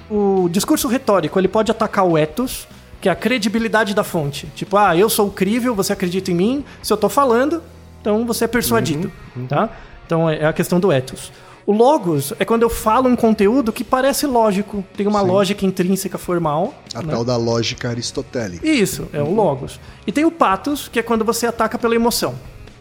O 0.10 0.50
discurso 0.50 0.88
retórico 0.88 1.40
ele 1.40 1.48
pode 1.48 1.72
atacar 1.72 2.06
o 2.06 2.18
ethos, 2.18 2.68
que 3.00 3.08
é 3.08 3.12
a 3.12 3.16
credibilidade 3.16 3.94
da 3.94 4.04
fonte. 4.04 4.48
Tipo, 4.56 4.78
ah, 4.78 4.96
eu 4.96 5.10
sou 5.10 5.30
crível, 5.30 5.76
você 5.76 5.94
acredita 5.94 6.32
em 6.32 6.36
mim, 6.36 6.66
se 6.82 6.92
eu 6.92 6.98
tô 6.98 7.08
falando, 7.08 7.62
então 8.02 8.26
você 8.26 8.46
é 8.46 8.48
persuadido. 8.48 9.12
Tá? 9.48 9.70
Então 10.06 10.30
é 10.30 10.46
a 10.46 10.54
questão 10.54 10.80
do 10.80 10.92
ethos. 10.92 11.32
O 11.70 11.72
logos 11.72 12.34
é 12.40 12.46
quando 12.46 12.64
eu 12.64 12.70
falo 12.70 13.08
um 13.08 13.16
conteúdo 13.16 13.72
que 13.72 13.84
parece 13.84 14.26
lógico, 14.26 14.84
tem 14.98 15.06
uma 15.06 15.22
lógica 15.22 15.68
intrínseca 15.68 16.18
formal. 16.18 16.74
A 16.96 17.04
né? 17.04 17.14
tal 17.14 17.24
da 17.24 17.38
lógica 17.38 17.90
aristotélica. 17.90 18.68
Isso, 18.68 19.08
é 19.14 19.22
o 19.22 19.32
logos. 19.32 19.80
E 20.08 20.12
tem 20.12 20.26
o 20.26 20.32
pathos, 20.32 20.88
que 20.88 20.98
é 20.98 21.04
quando 21.04 21.24
você 21.24 21.46
ataca 21.46 21.78
pela 21.78 21.94
emoção. 21.94 22.34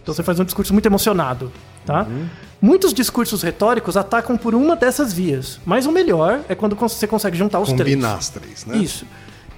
Então 0.03 0.15
você 0.15 0.23
faz 0.23 0.41
um 0.41 0.45
discurso 0.45 0.73
muito 0.73 0.87
emocionado, 0.87 1.53
tá? 1.85 2.07
Muitos 2.61 2.93
discursos 2.93 3.43
retóricos 3.43 3.97
atacam 3.97 4.37
por 4.37 4.55
uma 4.55 4.75
dessas 4.75 5.13
vias, 5.13 5.61
mas 5.65 5.87
o 5.87 5.93
melhor 5.93 6.41
é 6.49 6.55
quando 6.55 6.75
você 6.75 7.07
consegue 7.07 7.37
juntar 7.37 7.61
os 7.61 7.73
três. 7.73 7.95
Combinar 7.95 8.15
as 8.15 8.29
três, 8.29 8.67
né? 8.67 8.77
Isso. 8.79 9.07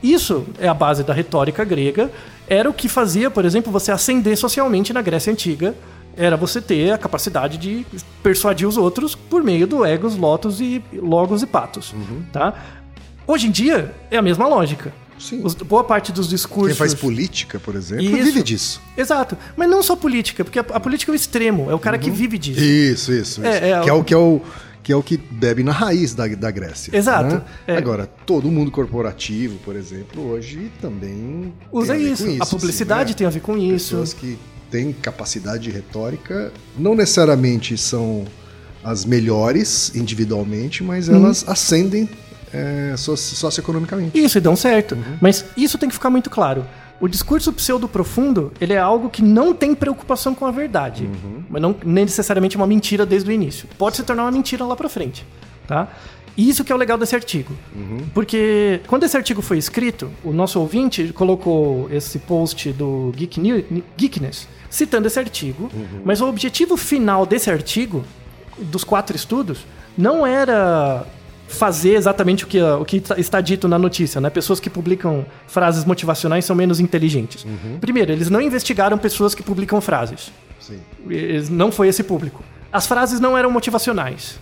Isso 0.02 0.47
é 0.59 0.69
a 0.69 0.75
base 0.75 1.02
da 1.02 1.12
retórica 1.12 1.64
grega. 1.64 2.11
Era 2.49 2.69
o 2.69 2.75
que 2.75 2.88
fazia, 2.88 3.30
por 3.30 3.45
exemplo, 3.45 3.73
você 3.73 3.92
ascender 3.92 4.37
socialmente 4.37 4.92
na 4.92 5.02
Grécia 5.02 5.33
Antiga. 5.33 5.75
Era 6.16 6.37
você 6.37 6.61
ter 6.61 6.90
a 6.90 6.99
capacidade 6.99 7.57
de 7.57 7.87
persuadir 8.23 8.66
os 8.66 8.76
outros 8.76 9.14
por 9.14 9.42
meio 9.42 9.66
do 9.66 9.85
egos, 9.85 10.16
lotos 10.16 10.61
e 10.61 10.83
logos 10.92 11.42
e 11.42 11.47
patos. 11.47 11.92
Uhum. 11.92 12.23
Tá? 12.33 12.54
Hoje 13.26 13.47
em 13.47 13.50
dia 13.50 13.95
é 14.11 14.16
a 14.16 14.23
mesma 14.23 14.47
lógica. 14.47 14.92
Sim. 15.21 15.41
Os- 15.45 15.55
boa 15.55 15.85
parte 15.85 16.11
dos 16.12 16.29
discursos. 16.29 16.69
Quem 16.69 16.77
faz 16.77 16.95
política, 16.95 17.61
por 17.61 17.75
exemplo, 17.75 18.05
Isso. 18.05 18.25
vive 18.25 18.43
disso. 18.43 18.81
Exato. 18.97 19.37
Mas 19.57 19.69
não 19.69 19.83
só 19.83 19.95
política, 19.95 20.45
porque 20.45 20.59
a, 20.59 20.62
a 20.62 20.81
política 20.81 21.12
é 21.12 21.15
o 21.15 21.17
extremo, 21.17 21.71
é 21.71 21.75
o 21.75 21.79
cara 21.79 21.97
Uhum. 21.97 22.03
que 22.03 22.11
vive 22.11 22.39
disso. 22.39 22.61
Isso, 22.61 23.12
isso. 23.12 23.41
isso. 23.41 23.45
É, 23.45 23.71
é, 23.71 23.81
que, 23.83 23.91
é 23.91 23.93
o- 23.93 24.03
que, 24.05 24.15
é 24.15 24.17
o, 24.17 24.41
que 24.83 24.93
é 24.93 24.97
o 24.97 25.03
que 25.03 25.17
bebe 25.17 25.62
na 25.62 25.73
raiz 25.73 26.15
da, 26.15 26.27
da 26.27 26.50
Grécia. 26.50 26.97
Exato, 26.97 27.35
né? 27.37 27.43
é. 27.67 27.77
Agora, 27.77 28.07
todo 28.25 28.50
mundo 28.50 28.71
corporativo, 28.71 29.59
por 29.65 29.77
exemplo, 29.77 30.27
hoje 30.31 30.73
também 30.81 31.53
Usa 31.71 31.95
tem 31.95 32.07
a 32.07 32.09
isso. 32.12 32.25
A 32.41 32.47
publicidade 32.47 33.11
sim, 33.11 33.12
né? 33.12 33.19
tem 33.19 33.27
a 33.27 33.31
ver 33.31 33.41
com 33.41 33.59
isso. 33.59 33.91
Pessoas 33.91 34.12
que 34.15 34.39
têm 34.71 34.93
capacidade 34.93 35.65
de 35.65 35.71
retórica 35.71 36.53
não 36.79 36.95
necessariamente 36.95 37.77
são 37.77 38.25
as 38.83 39.05
melhores 39.05 39.93
individualmente, 39.95 40.83
mas 40.83 41.09
elas 41.11 41.45
ascendem 41.47 42.09
é, 42.52 42.95
soci- 42.97 43.35
socioeconomicamente. 43.37 44.19
Isso, 44.19 44.38
e 44.38 44.40
dão 44.40 44.57
certo. 44.57 44.95
Uhum. 44.95 45.16
Mas 45.21 45.45
isso 45.57 45.78
tem 45.78 45.88
que 45.88 45.95
ficar 45.95 46.11
muito 46.11 46.28
claro. 46.30 46.64
O 47.00 47.09
discurso 47.09 47.50
pseudo-profundo, 47.52 48.52
ele 48.61 48.75
é 48.75 48.78
algo 48.78 49.09
que 49.09 49.23
não 49.23 49.54
tem 49.54 49.75
preocupação 49.75 50.35
com 50.35 50.45
a 50.45 50.50
verdade. 50.50 51.04
Uhum. 51.04 51.42
Mas 51.49 51.62
não 51.62 51.75
nem 51.85 52.04
necessariamente 52.04 52.57
uma 52.57 52.66
mentira 52.66 53.07
desde 53.07 53.30
o 53.30 53.33
início. 53.33 53.66
Pode 53.78 53.97
se 53.97 54.02
tornar 54.02 54.25
uma 54.25 54.30
mentira 54.33 54.64
lá 54.66 54.76
pra 54.76 54.88
frente, 54.88 55.25
tá? 55.66 55.88
E 56.37 56.49
Isso 56.49 56.62
que 56.64 56.71
é 56.73 56.75
o 56.75 56.78
legal 56.78 56.97
desse 56.97 57.14
artigo. 57.14 57.52
Uhum. 57.75 57.99
Porque 58.14 58.80
quando 58.87 59.04
esse 59.04 59.16
artigo 59.16 59.42
foi 59.42 59.59
escrito, 59.59 60.11
o 60.23 60.33
nosso 60.33 60.61
ouvinte 60.61 61.12
colocou 61.12 61.88
esse 61.90 62.19
post 62.19 62.73
do 62.73 63.12
Geek 63.16 63.40
New- 63.40 63.64
Geekness 63.97 64.47
citando 64.71 65.07
esse 65.09 65.19
artigo, 65.19 65.64
Uhum. 65.75 66.02
mas 66.04 66.21
o 66.21 66.28
objetivo 66.28 66.76
final 66.76 67.26
desse 67.26 67.50
artigo, 67.50 68.04
dos 68.59 68.85
quatro 68.85 69.16
estudos, 69.16 69.66
não 69.99 70.25
era 70.26 71.04
fazer 71.50 71.95
exatamente 71.95 72.45
o 72.45 72.47
que, 72.47 72.62
o 72.62 72.85
que 72.85 73.00
tá- 73.00 73.19
está 73.19 73.40
dito 73.40 73.66
na 73.69 73.78
notícia, 73.78 74.21
né? 74.21 74.30
Pessoas 74.30 74.61
que 74.61 74.71
publicam 74.71 75.26
frases 75.47 75.85
motivacionais 75.85 76.45
são 76.45 76.54
menos 76.57 76.80
inteligentes. 76.80 77.45
Primeiro, 77.80 78.12
eles 78.12 78.30
não 78.30 78.40
investigaram 78.40 78.97
pessoas 78.97 79.35
que 79.35 79.42
publicam 79.42 79.80
frases. 79.80 80.30
Sim. 80.61 80.78
Eles- 81.09 81.49
não 81.49 81.71
foi 81.73 81.88
esse 81.88 82.02
público. 82.02 82.42
As 82.73 82.87
frases 82.87 83.19
não 83.19 83.37
eram 83.37 83.50
motivacionais. 83.50 84.38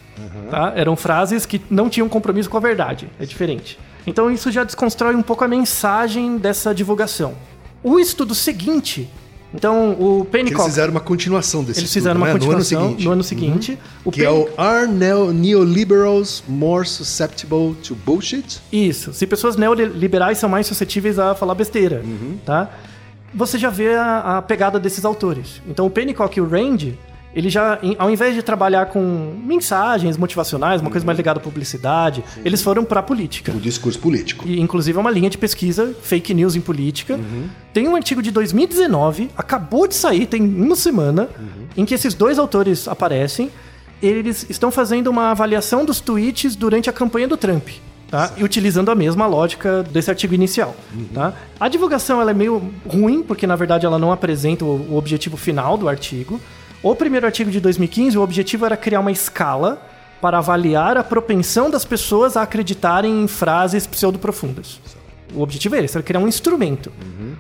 Tá? 0.50 0.72
Eram 0.76 0.96
frases 0.96 1.46
que 1.46 1.60
não 1.70 1.88
tinham 1.88 2.08
compromisso 2.08 2.50
com 2.50 2.56
a 2.56 2.60
verdade. 2.60 3.08
É 3.18 3.24
diferente. 3.24 3.78
Então 4.06 4.30
isso 4.30 4.50
já 4.50 4.64
desconstrói 4.64 5.14
um 5.14 5.22
pouco 5.22 5.44
a 5.44 5.48
mensagem 5.48 6.36
dessa 6.38 6.74
divulgação. 6.74 7.34
O 7.82 7.98
estudo 7.98 8.34
seguinte. 8.34 9.08
Então, 9.54 9.92
o 9.92 9.96
Que 9.96 10.36
eles 10.36 10.50
Pennycock. 10.50 10.68
fizeram 10.68 10.90
uma 10.90 11.00
continuação 11.00 11.64
desse 11.64 11.80
Eles 11.80 11.88
estudo, 11.90 12.02
fizeram 12.02 12.20
uma 12.20 12.26
né? 12.26 12.32
continuação 12.34 12.80
no 12.80 12.84
ano 12.84 12.90
seguinte. 12.92 13.04
no 13.06 13.12
ano 13.12 13.22
seguinte. 13.24 13.78
O 14.04 14.10
Que 14.10 14.22
é 14.24 14.30
o 14.30 14.48
Are 14.58 14.86
neo- 14.86 15.32
Neoliberals 15.32 16.44
More 16.46 16.86
Susceptible 16.86 17.74
to 17.82 17.94
Bullshit? 17.94 18.60
Isso. 18.70 19.12
Se 19.14 19.26
pessoas 19.26 19.56
neoliberais 19.56 20.36
são 20.38 20.48
mais 20.50 20.66
suscetíveis 20.66 21.18
a 21.18 21.34
falar 21.34 21.54
besteira, 21.54 22.02
tá? 22.44 22.70
Você 23.34 23.58
já 23.58 23.70
vê 23.70 23.94
a, 23.94 24.38
a 24.38 24.42
pegada 24.42 24.78
desses 24.78 25.04
autores. 25.04 25.62
Então 25.66 25.86
o 25.86 25.90
Pennycock 25.90 26.38
e 26.38 26.42
o 26.42 26.48
Rand, 26.48 26.92
ele 27.35 27.50
já, 27.50 27.78
ao 27.99 28.11
invés 28.11 28.35
de 28.35 28.42
trabalhar 28.42 28.87
com 28.87 29.35
mensagens 29.44 30.16
motivacionais, 30.16 30.80
uma 30.80 30.90
coisa 30.90 31.04
mais 31.04 31.16
ligada 31.16 31.38
à 31.38 31.42
publicidade, 31.42 32.25
eles 32.44 32.62
foram 32.62 32.85
pra 32.85 33.02
política. 33.02 33.52
O 33.52 33.61
discurso 33.61 33.99
político. 33.99 34.49
E, 34.49 34.61
inclusive, 34.61 34.97
é 34.97 35.00
uma 35.00 35.11
linha 35.11 35.28
de 35.28 35.38
pesquisa, 35.38 35.94
fake 36.02 36.32
news 36.35 36.56
em 36.56 36.61
política. 36.61 37.18
Tem 37.73 37.87
um 37.87 37.94
artigo 37.94 38.23
de 38.23 38.30
2019, 38.30 39.30
acabou 39.37 39.87
de 39.87 39.94
sair, 39.94 40.26
tem 40.26 40.42
uma 40.42 40.75
semana, 40.75 41.28
em 41.76 41.85
que 41.85 41.94
esses 41.94 42.14
dois 42.14 42.38
autores 42.38 42.88
aparecem. 42.88 43.50
Eles 44.02 44.47
estão 44.49 44.70
fazendo 44.70 45.08
uma 45.08 45.30
avaliação 45.30 45.85
dos 45.85 46.00
tweets 46.00 46.56
durante 46.56 46.88
a 46.88 46.92
campanha 46.92 47.28
do 47.28 47.37
Trump. 47.37 47.68
Tá? 48.11 48.32
E 48.38 48.42
utilizando 48.42 48.90
a 48.90 48.94
mesma 48.94 49.26
lógica 49.26 49.82
desse 49.82 50.08
artigo 50.08 50.32
inicial. 50.35 50.75
Tá? 51.12 51.35
A 51.61 51.68
divulgação 51.68 52.20
ela 52.20 52.30
é 52.30 52.35
meio 52.35 52.73
ruim, 52.87 53.23
porque 53.23 53.47
na 53.47 53.54
verdade 53.54 53.85
ela 53.85 53.99
não 53.99 54.11
apresenta 54.11 54.64
o 54.64 54.97
objetivo 54.97 55.37
final 55.37 55.76
do 55.76 55.88
artigo. 55.88 56.40
O 56.82 56.94
primeiro 56.94 57.26
artigo 57.26 57.50
de 57.50 57.61
2015, 57.61 58.16
o 58.16 58.23
objetivo 58.23 58.64
era 58.64 58.76
criar 58.76 59.00
uma 59.00 59.11
escala 59.11 59.82
para 60.20 60.38
avaliar 60.38 60.97
a 60.97 61.04
propensão 61.04 61.70
das 61.70 61.85
pessoas 61.85 62.37
a 62.37 62.42
acreditarem 62.42 63.23
em 63.23 63.28
frases 63.28 63.87
pseudo-profundas. 63.87 64.80
O 65.35 65.42
objetivo 65.42 65.75
é 65.76 65.85
esse, 65.85 65.97
era 65.97 66.02
criar 66.02 66.20
um 66.20 66.28
instrumento. 66.28 66.90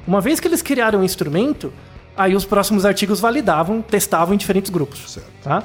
Uma 0.06 0.20
vez 0.20 0.40
que 0.40 0.48
eles 0.48 0.60
criaram 0.62 1.00
um 1.00 1.04
instrumento, 1.04 1.72
aí 2.16 2.34
os 2.34 2.44
próximos 2.44 2.84
artigos 2.84 3.20
validavam, 3.20 3.80
testavam 3.80 4.34
em 4.34 4.36
diferentes 4.38 4.70
grupos. 4.70 5.12
Certo. 5.12 5.26
Tá? 5.42 5.62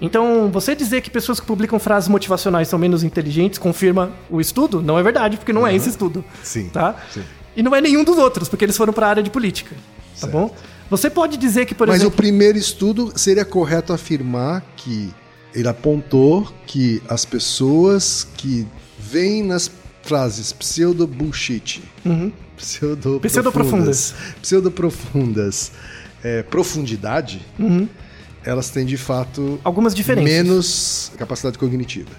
Então, 0.00 0.50
você 0.52 0.74
dizer 0.74 1.00
que 1.00 1.10
pessoas 1.10 1.40
que 1.40 1.46
publicam 1.46 1.78
frases 1.78 2.08
motivacionais 2.08 2.68
são 2.68 2.78
menos 2.78 3.02
inteligentes 3.02 3.58
confirma 3.58 4.10
o 4.30 4.40
estudo? 4.40 4.82
Não 4.82 4.98
é 4.98 5.02
verdade, 5.02 5.36
porque 5.36 5.52
não 5.52 5.66
é 5.66 5.74
esse 5.74 5.88
estudo. 5.88 6.24
Sim, 6.42 6.68
Tá? 6.68 6.94
sim. 7.12 7.22
E 7.56 7.62
não 7.62 7.74
é 7.74 7.80
nenhum 7.80 8.04
dos 8.04 8.18
outros, 8.18 8.48
porque 8.48 8.64
eles 8.64 8.76
foram 8.76 8.92
para 8.92 9.06
a 9.06 9.10
área 9.10 9.22
de 9.22 9.30
política. 9.30 9.74
Tá 9.74 10.26
Certo. 10.26 10.32
bom? 10.32 10.54
Você 10.90 11.10
pode 11.10 11.36
dizer 11.36 11.66
que, 11.66 11.74
por 11.74 11.86
Mas 11.88 11.96
o 11.98 12.02
exemplo. 12.04 12.16
primeiro 12.16 12.56
estudo 12.56 13.12
seria 13.16 13.44
correto 13.44 13.92
afirmar 13.92 14.62
que 14.76 15.10
ele 15.54 15.68
apontou 15.68 16.46
que 16.66 17.02
as 17.08 17.24
pessoas 17.24 18.26
que 18.36 18.66
veem 18.98 19.42
nas 19.42 19.70
frases 20.02 20.52
pseudo-bullshit, 20.52 21.82
pseudo-profundas, 22.56 23.20
Pseudo-profundas. 23.22 24.14
pseudo-profundas, 24.40 25.72
é, 26.22 26.42
profundidade, 26.42 27.40
elas 28.44 28.70
têm 28.70 28.86
de 28.86 28.96
fato 28.96 29.58
Algumas 29.64 29.94
diferenças. 29.94 30.30
menos 30.32 31.12
capacidade 31.18 31.58
cognitiva. 31.58 32.10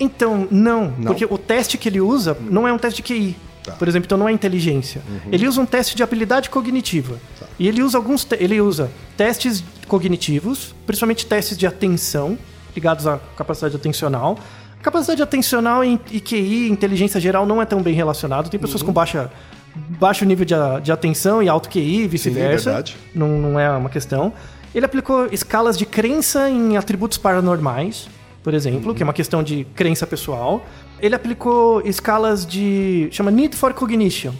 Então, 0.00 0.46
não, 0.50 0.90
Não. 0.98 1.06
Porque 1.06 1.24
o 1.24 1.36
teste 1.38 1.76
que 1.78 1.88
ele 1.88 2.00
usa 2.00 2.36
não 2.50 2.66
é 2.66 2.72
um 2.72 2.78
teste 2.78 3.02
de 3.02 3.08
QI. 3.12 3.36
Tá. 3.70 3.76
Por 3.76 3.88
exemplo, 3.88 4.06
então 4.06 4.18
não 4.18 4.28
é 4.28 4.32
inteligência. 4.32 5.02
Ele 5.30 5.46
usa 5.46 5.60
um 5.60 5.66
teste 5.66 5.96
de 5.96 6.02
habilidade 6.02 6.50
cognitiva. 6.50 7.18
E 7.58 7.66
ele 7.66 7.82
usa 7.82 7.98
alguns 7.98 8.26
ele 8.38 8.60
usa 8.60 8.90
testes 9.16 9.62
cognitivos, 9.86 10.74
principalmente 10.86 11.26
testes 11.26 11.56
de 11.56 11.66
atenção, 11.66 12.38
ligados 12.74 13.06
à 13.06 13.18
capacidade 13.36 13.74
atencional. 13.76 14.38
Capacidade 14.82 15.20
atencional 15.22 15.84
e, 15.84 15.98
QI, 15.98 16.70
inteligência 16.70 17.20
geral, 17.20 17.44
não 17.44 17.60
é 17.60 17.64
tão 17.64 17.82
bem 17.82 17.94
relacionado. 17.94 18.48
Tem 18.48 18.60
pessoas 18.60 18.82
com 18.82 18.92
baixa, 18.92 19.30
baixo 19.74 20.24
nível 20.24 20.44
de, 20.44 20.54
de 20.84 20.92
atenção 20.92 21.42
e 21.42 21.48
alto 21.48 21.68
QI, 21.68 22.04
e 22.04 22.06
vice-versa. 22.06 22.84
não, 23.12 23.28
não 23.28 23.60
é 23.60 23.68
uma 23.70 23.90
questão. 23.90 24.32
Ele 24.74 24.86
aplicou 24.86 25.26
escalas 25.32 25.76
de 25.76 25.84
crença 25.84 26.48
em 26.48 26.76
atributos 26.76 27.18
paranormais, 27.18 28.08
por 28.42 28.54
exemplo, 28.54 28.94
que 28.94 29.02
é 29.02 29.04
uma 29.04 29.12
questão 29.12 29.42
de 29.42 29.64
crença 29.74 30.06
pessoal. 30.06 30.64
Ele 31.00 31.14
aplicou 31.14 31.80
escalas 31.82 32.46
de. 32.46 33.08
chama 33.10 33.30
Need 33.30 33.56
for 33.56 33.74
Cognition, 33.74 34.32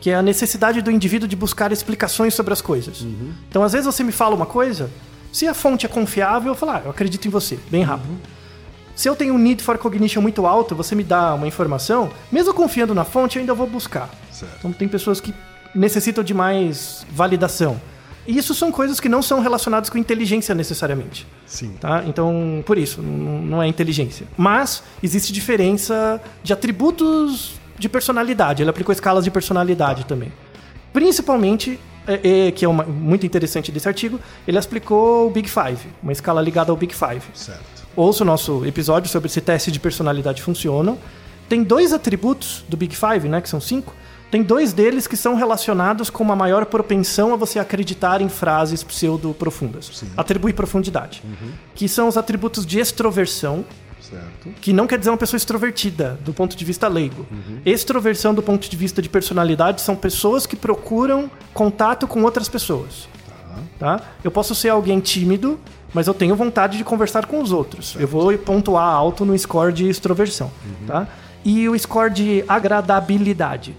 que 0.00 0.10
é 0.10 0.14
a 0.14 0.22
necessidade 0.22 0.82
do 0.82 0.90
indivíduo 0.90 1.28
de 1.28 1.36
buscar 1.36 1.72
explicações 1.72 2.34
sobre 2.34 2.52
as 2.52 2.60
coisas. 2.60 3.06
Então, 3.48 3.62
às 3.62 3.72
vezes 3.72 3.86
você 3.86 4.02
me 4.02 4.12
fala 4.12 4.34
uma 4.34 4.46
coisa, 4.46 4.90
se 5.32 5.48
a 5.48 5.54
fonte 5.54 5.86
é 5.86 5.88
confiável, 5.88 6.52
eu 6.52 6.54
falo, 6.54 6.72
ah, 6.72 6.82
eu 6.84 6.90
acredito 6.90 7.26
em 7.26 7.30
você, 7.30 7.58
bem 7.70 7.82
rápido. 7.82 8.14
Se 8.94 9.08
eu 9.08 9.16
tenho 9.16 9.34
um 9.34 9.38
need 9.38 9.62
for 9.62 9.76
cognition 9.76 10.20
muito 10.20 10.46
alto, 10.46 10.74
você 10.74 10.94
me 10.94 11.02
dá 11.02 11.34
uma 11.34 11.48
informação, 11.48 12.10
mesmo 12.30 12.54
confiando 12.54 12.94
na 12.94 13.04
fonte, 13.04 13.36
eu 13.36 13.40
ainda 13.40 13.52
vou 13.52 13.66
buscar. 13.66 14.08
Certo. 14.30 14.54
Então 14.58 14.72
tem 14.72 14.86
pessoas 14.86 15.20
que 15.20 15.34
necessitam 15.74 16.22
de 16.22 16.32
mais 16.32 17.04
validação. 17.10 17.80
E 18.26 18.38
isso 18.38 18.54
são 18.54 18.72
coisas 18.72 19.00
que 19.00 19.08
não 19.08 19.22
são 19.22 19.40
relacionadas 19.40 19.90
com 19.90 19.98
inteligência 19.98 20.54
necessariamente. 20.54 21.26
Sim. 21.46 21.74
Tá? 21.80 22.02
Então, 22.06 22.62
por 22.64 22.78
isso, 22.78 23.02
não 23.02 23.62
é 23.62 23.68
inteligência. 23.68 24.26
Mas 24.36 24.82
existe 25.02 25.32
diferença 25.32 26.20
de 26.42 26.52
atributos 26.52 27.54
de 27.78 27.88
personalidade. 27.88 28.62
Ele 28.62 28.70
aplicou 28.70 28.92
escalas 28.92 29.24
de 29.24 29.30
personalidade 29.30 30.04
também. 30.06 30.32
Principalmente, 30.92 31.78
é, 32.06 32.46
é, 32.46 32.50
que 32.52 32.64
é 32.64 32.68
uma, 32.68 32.84
muito 32.84 33.26
interessante 33.26 33.72
desse 33.72 33.88
artigo, 33.88 34.20
ele 34.46 34.58
aplicou 34.58 35.26
o 35.26 35.30
Big 35.30 35.48
Five, 35.48 35.88
uma 36.02 36.12
escala 36.12 36.40
ligada 36.40 36.70
ao 36.70 36.76
Big 36.76 36.94
Five. 36.94 37.22
Certo. 37.34 37.84
Ouça 37.96 38.24
o 38.24 38.26
nosso 38.26 38.64
episódio 38.66 39.10
sobre 39.10 39.28
se 39.28 39.40
testes 39.40 39.72
de 39.72 39.80
personalidade 39.80 40.42
funcionam. 40.42 40.98
Tem 41.48 41.62
dois 41.62 41.92
atributos 41.92 42.64
do 42.68 42.76
Big 42.76 42.96
Five, 42.96 43.28
né, 43.28 43.40
que 43.40 43.48
são 43.48 43.60
cinco. 43.60 43.94
Tem 44.34 44.42
dois 44.42 44.72
deles 44.72 45.06
que 45.06 45.16
são 45.16 45.36
relacionados 45.36 46.10
com 46.10 46.24
uma 46.24 46.34
maior 46.34 46.66
propensão 46.66 47.32
a 47.32 47.36
você 47.36 47.60
acreditar 47.60 48.20
em 48.20 48.28
frases 48.28 48.82
pseudo-profundas. 48.82 50.02
Atribui 50.16 50.52
profundidade. 50.52 51.22
Que 51.72 51.88
são 51.88 52.08
os 52.08 52.16
atributos 52.16 52.66
de 52.66 52.80
extroversão, 52.80 53.64
Certo. 54.00 54.48
que 54.60 54.72
não 54.72 54.88
quer 54.88 54.98
dizer 54.98 55.10
uma 55.10 55.16
pessoa 55.16 55.36
extrovertida, 55.36 56.18
do 56.24 56.34
ponto 56.34 56.56
de 56.56 56.64
vista 56.64 56.88
leigo. 56.88 57.24
Extroversão, 57.64 58.34
do 58.34 58.42
ponto 58.42 58.68
de 58.68 58.76
vista 58.76 59.00
de 59.00 59.08
personalidade, 59.08 59.80
são 59.80 59.94
pessoas 59.94 60.46
que 60.46 60.56
procuram 60.56 61.30
contato 61.52 62.08
com 62.08 62.24
outras 62.24 62.48
pessoas. 62.48 63.08
Tá? 63.78 64.00
Eu 64.24 64.32
posso 64.32 64.52
ser 64.52 64.70
alguém 64.70 64.98
tímido, 64.98 65.60
mas 65.94 66.08
eu 66.08 66.12
tenho 66.12 66.34
vontade 66.34 66.76
de 66.76 66.82
conversar 66.82 67.26
com 67.26 67.40
os 67.40 67.52
outros. 67.52 67.94
Eu 68.00 68.08
vou 68.08 68.36
pontuar 68.36 68.92
alto 68.92 69.24
no 69.24 69.38
score 69.38 69.72
de 69.72 69.88
extroversão. 69.88 70.50
Tá? 70.88 71.06
E 71.44 71.68
o 71.68 71.78
score 71.78 72.12
de 72.12 72.44
agradabilidade. 72.48 73.76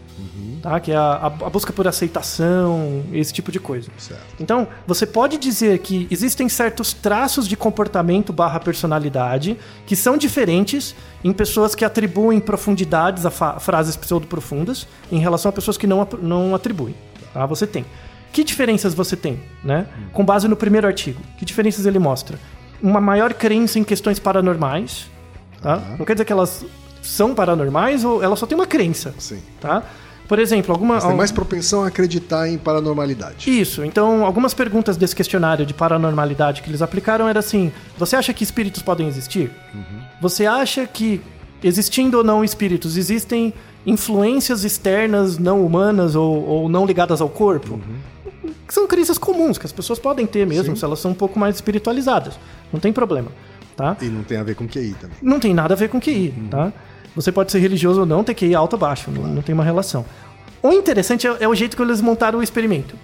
Tá? 0.65 0.79
Que 0.79 0.91
é 0.91 0.95
a, 0.95 1.27
a- 1.27 1.49
busca 1.49 1.71
por 1.71 1.87
aceitação, 1.87 3.03
esse 3.13 3.31
tipo 3.31 3.51
de 3.51 3.59
coisa. 3.59 3.89
Certo. 3.99 4.21
Então, 4.39 4.67
você 4.87 5.05
pode 5.05 5.37
dizer 5.37 5.77
que 5.79 6.07
existem 6.09 6.49
certos 6.49 6.91
traços 6.91 7.47
de 7.47 7.55
comportamento 7.55 8.33
barra 8.33 8.59
personalidade 8.59 9.57
que 9.85 9.95
são 9.95 10.17
diferentes 10.17 10.95
em 11.23 11.31
pessoas 11.31 11.75
que 11.75 11.85
atribuem 11.85 12.39
profundidades 12.39 13.25
a 13.25 13.31
frases 13.59 13.95
pseudo-profundas 13.95 14.87
em 15.11 15.19
relação 15.19 15.49
a 15.49 15.53
pessoas 15.53 15.77
que 15.77 15.85
não, 15.85 16.07
não 16.21 16.55
atribuem. 16.55 16.95
Tá? 17.31 17.45
Você 17.45 17.67
tem. 17.67 17.85
Que 18.33 18.43
diferenças 18.43 18.93
você 18.93 19.15
tem, 19.15 19.39
né? 19.63 19.85
Com 20.11 20.25
base 20.25 20.47
no 20.47 20.55
primeiro 20.55 20.85
artigo. 20.87 21.21
Que 21.37 21.45
diferenças 21.45 21.85
ele 21.85 21.99
mostra? 21.99 22.37
Uma 22.81 22.99
maior 22.99 23.33
crença 23.33 23.77
em 23.79 23.83
questões 23.83 24.19
paranormais, 24.19 25.05
tá? 25.61 25.81
Não 25.97 26.05
quer 26.05 26.13
dizer 26.15 26.25
que 26.25 26.33
elas 26.33 26.65
são 27.01 27.33
paranormais 27.35 28.03
ou 28.03 28.21
elas 28.23 28.39
só 28.39 28.45
têm 28.47 28.57
uma 28.57 28.65
crença, 28.67 29.13
Sim. 29.19 29.39
tá? 29.61 29.83
Por 30.27 30.39
exemplo, 30.39 30.73
alguma... 30.73 30.95
Mas 30.95 31.05
tem 31.05 31.15
mais 31.15 31.31
propensão 31.31 31.83
a 31.83 31.87
acreditar 31.87 32.49
em 32.49 32.57
paranormalidade. 32.57 33.49
isso, 33.49 33.83
então 33.83 34.25
algumas 34.25 34.53
perguntas 34.53 34.97
desse 34.97 35.15
questionário 35.15 35.65
de 35.65 35.73
paranormalidade 35.73 36.61
que 36.61 36.69
eles 36.69 36.81
aplicaram 36.81 37.27
era 37.27 37.39
assim: 37.39 37.71
você 37.97 38.15
acha 38.15 38.33
que 38.33 38.43
espíritos 38.43 38.81
podem 38.81 39.07
existir? 39.07 39.51
Você 40.21 40.45
acha 40.45 40.87
que, 40.87 41.21
existindo 41.63 42.17
ou 42.17 42.23
não 42.23 42.43
espíritos, 42.43 42.97
existem 42.97 43.53
influências 43.85 44.63
externas 44.63 45.37
não 45.37 45.63
humanas 45.63 46.15
ou, 46.15 46.43
ou 46.43 46.69
não 46.69 46.85
ligadas 46.85 47.21
ao 47.21 47.29
corpo? 47.29 47.79
Que 48.67 48.73
são 48.73 48.87
crenças 48.87 49.19
comuns, 49.19 49.59
que 49.59 49.65
as 49.65 49.71
pessoas 49.71 49.99
podem 49.99 50.25
ter 50.25 50.45
mesmo, 50.47 50.75
se 50.75 50.83
elas 50.83 50.99
são 50.99 51.11
um 51.11 51.15
pouco 51.15 51.37
mais 51.37 51.55
espiritualizadas. 51.55 52.33
Não 52.73 52.79
tem 52.79 52.91
problema, 52.91 53.31
tá? 53.77 53.95
E 54.01 54.05
não 54.05 54.23
tem 54.23 54.37
a 54.37 54.43
ver 54.43 54.55
com 54.55 54.67
QI 54.67 54.95
também. 54.99 55.17
não 55.21 55.39
tem 55.39 55.53
nada 55.53 55.75
a 55.75 55.77
ver 55.77 55.89
com 55.89 55.99
QI, 55.99 56.33
tá? 56.49 56.73
Você 57.15 57.31
pode 57.31 57.51
ser 57.51 57.59
religioso 57.59 58.01
ou 58.01 58.05
não, 58.05 58.23
ter 58.23 58.33
QI 58.33 58.53
alto 58.55 58.73
ou 58.73 58.79
baixo, 58.79 59.09
não, 59.11 59.23
não 59.23 59.41
tem 59.41 59.53
uma 59.53 59.63
relação. 59.63 60.05
O 60.61 60.71
interessante 60.71 61.25
é, 61.27 61.37
é 61.41 61.47
o 61.47 61.55
jeito 61.55 61.75
que 61.77 61.81
eles 61.83 62.01
montaram 62.01 62.39
o 62.39 62.43
experimento. 62.43 62.95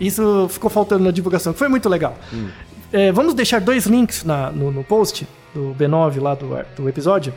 Isso 0.00 0.46
ficou 0.50 0.70
faltando 0.70 1.04
na 1.04 1.10
divulgação, 1.10 1.52
que 1.52 1.58
foi 1.58 1.68
muito 1.68 1.88
legal. 1.88 2.16
É, 2.92 3.12
vamos 3.12 3.34
deixar 3.34 3.60
dois 3.60 3.84
links 3.86 4.24
na- 4.24 4.50
no, 4.50 4.70
no 4.70 4.82
post 4.84 5.26
do 5.54 5.74
B9 5.78 6.20
lá 6.22 6.34
do, 6.34 6.48
do 6.76 6.88
episódio, 6.88 7.34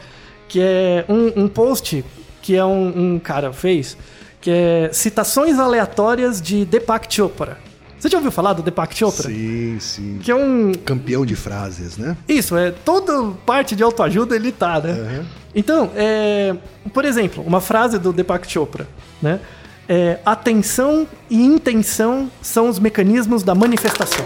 que 0.47 0.61
é 0.61 1.03
um, 1.09 1.43
um 1.43 1.47
post 1.47 2.05
que 2.41 2.55
é 2.55 2.63
um, 2.63 3.13
um 3.15 3.19
cara 3.19 3.51
fez, 3.51 3.97
que 4.39 4.49
é 4.49 4.89
citações 4.93 5.59
aleatórias 5.59 6.41
de 6.41 6.63
Deepak 6.65 7.13
Chopra. 7.13 7.57
Você 8.01 8.09
já 8.09 8.17
ouviu 8.17 8.31
falar 8.31 8.53
do 8.53 8.63
Deepak 8.63 8.97
Chopra? 8.97 9.29
Sim, 9.29 9.77
sim. 9.79 10.19
Que 10.19 10.31
é 10.31 10.35
um, 10.35 10.71
Campeão 10.73 11.23
de 11.23 11.35
frases, 11.35 11.97
né? 11.97 12.17
isso, 12.27 12.57
é 12.57 12.71
toda 12.71 13.31
parte 13.45 13.75
de 13.75 13.83
autoajuda 13.83 14.35
ele 14.35 14.51
tá, 14.51 14.79
né? 14.79 15.23
Então, 15.53 15.91
é, 15.95 16.55
por 16.91 17.05
exemplo, 17.05 17.43
uma 17.45 17.61
frase 17.61 17.99
do 17.99 18.11
Deepak 18.11 18.51
Chopra, 18.51 18.87
né? 19.21 19.39
É, 19.87 20.17
atenção 20.25 21.07
e 21.29 21.43
intenção 21.43 22.31
são 22.41 22.69
os 22.69 22.79
mecanismos 22.79 23.43
da 23.43 23.53
manifestação. 23.53 24.25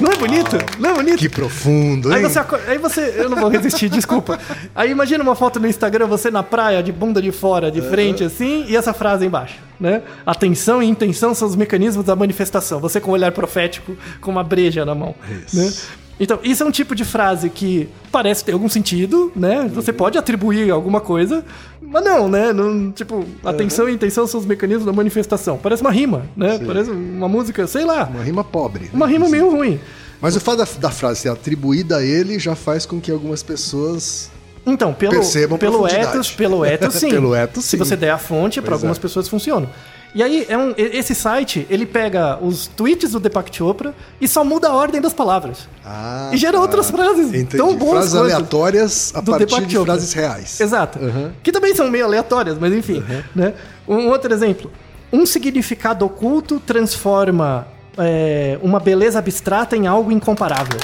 Não 0.00 0.10
é 0.10 0.16
bonito? 0.16 0.58
Não 0.80 0.90
é 0.90 0.94
bonito? 0.94 1.18
Que 1.18 1.28
profundo, 1.28 2.08
hein? 2.08 2.16
Aí 2.16 2.22
você, 2.22 2.40
aí 2.66 2.78
você. 2.78 3.14
Eu 3.16 3.30
não 3.30 3.36
vou 3.36 3.48
resistir, 3.48 3.88
desculpa. 3.88 4.38
Aí 4.74 4.90
imagina 4.90 5.22
uma 5.22 5.36
foto 5.36 5.60
no 5.60 5.68
Instagram, 5.68 6.06
você 6.06 6.30
na 6.32 6.42
praia, 6.42 6.82
de 6.82 6.90
bunda 6.90 7.22
de 7.22 7.30
fora, 7.30 7.70
de 7.70 7.80
frente, 7.80 8.24
assim, 8.24 8.64
e 8.68 8.76
essa 8.76 8.92
frase 8.92 9.24
embaixo, 9.24 9.54
né? 9.82 10.02
Atenção 10.24 10.80
e 10.82 10.86
intenção 10.86 11.34
são 11.34 11.48
os 11.48 11.56
mecanismos 11.56 12.06
da 12.06 12.14
manifestação. 12.14 12.78
Você 12.80 13.00
com 13.00 13.10
um 13.10 13.14
olhar 13.14 13.32
profético, 13.32 13.96
com 14.20 14.30
uma 14.30 14.44
breja 14.44 14.84
na 14.84 14.94
mão. 14.94 15.14
Isso. 15.44 15.56
Né? 15.56 15.72
Então, 16.20 16.38
isso 16.44 16.62
é 16.62 16.66
um 16.66 16.70
tipo 16.70 16.94
de 16.94 17.04
frase 17.04 17.50
que 17.50 17.88
parece 18.12 18.44
ter 18.44 18.52
algum 18.52 18.68
sentido, 18.68 19.32
né? 19.34 19.68
Você 19.74 19.92
pode 19.92 20.16
atribuir 20.16 20.70
alguma 20.70 21.00
coisa, 21.00 21.44
mas 21.80 22.04
não, 22.04 22.28
né? 22.28 22.52
Não, 22.52 22.92
tipo, 22.92 23.26
atenção 23.44 23.88
e 23.88 23.94
intenção 23.94 24.24
são 24.26 24.38
os 24.38 24.46
mecanismos 24.46 24.86
da 24.86 24.92
manifestação. 24.92 25.58
Parece 25.58 25.82
uma 25.82 25.90
rima, 25.90 26.26
né? 26.36 26.60
Parece 26.64 26.90
uma 26.90 27.28
música, 27.28 27.66
sei 27.66 27.84
lá. 27.84 28.04
Uma 28.04 28.22
rima 28.22 28.44
pobre. 28.44 28.84
né? 28.84 28.90
Uma 28.92 29.08
rima 29.08 29.28
meio 29.28 29.50
ruim. 29.50 29.80
Mas 30.20 30.36
o 30.36 30.40
fato 30.40 30.58
da, 30.58 30.68
da 30.78 30.90
frase 30.90 31.20
ser 31.20 31.28
atribuída 31.30 31.96
a 31.96 32.04
ele 32.04 32.38
já 32.38 32.54
faz 32.54 32.86
com 32.86 33.00
que 33.00 33.10
algumas 33.10 33.42
pessoas. 33.42 34.30
Então, 34.64 34.92
pelo, 34.94 35.12
Percebam 35.14 35.58
pelo 35.58 35.86
ethos, 35.88 36.30
pelo 36.30 36.64
ethos, 36.64 36.94
sim. 37.00 37.10
Pelo 37.10 37.34
ethos, 37.34 37.64
Se 37.64 37.70
sim. 37.70 37.76
você 37.76 37.96
der 37.96 38.10
a 38.10 38.18
fonte, 38.18 38.60
para 38.60 38.70
Pois 38.70 38.74
algumas 38.80 38.98
é. 38.98 39.00
pessoas 39.00 39.28
funciona. 39.28 39.68
E 40.14 40.22
aí, 40.22 40.44
é 40.48 40.58
um, 40.58 40.74
esse 40.76 41.14
site, 41.14 41.66
ele 41.70 41.86
pega 41.86 42.38
os 42.38 42.66
tweets 42.66 43.12
do 43.12 43.18
Deepak 43.18 43.50
Chopra 43.56 43.94
e 44.20 44.28
só 44.28 44.44
muda 44.44 44.68
a 44.68 44.72
ordem 44.74 45.00
das 45.00 45.14
palavras. 45.14 45.66
Ah, 45.84 46.30
E 46.32 46.36
gera 46.36 46.52
tá. 46.52 46.60
outras 46.60 46.90
frases 46.90 47.28
Entendi. 47.28 47.56
tão 47.56 47.74
boas 47.74 47.92
Frases 48.10 48.14
aleatórias 48.14 49.12
a 49.14 49.20
do 49.22 49.30
partir 49.30 49.46
Deepak 49.46 49.66
de 49.66 49.72
Chopra. 49.74 49.92
frases 49.94 50.12
reais. 50.12 50.60
Exato. 50.60 50.98
Uhum. 50.98 51.30
Que 51.42 51.50
também 51.50 51.74
são 51.74 51.90
meio 51.90 52.04
aleatórias, 52.04 52.58
mas 52.58 52.74
enfim. 52.74 53.02
Né? 53.34 53.54
Um 53.88 54.08
outro 54.08 54.32
exemplo. 54.34 54.70
Um 55.10 55.24
significado 55.24 56.04
oculto 56.04 56.60
transforma 56.60 57.66
é, 57.96 58.58
uma 58.62 58.78
beleza 58.78 59.18
abstrata 59.18 59.74
em 59.76 59.86
algo 59.86 60.12
incomparável. 60.12 60.78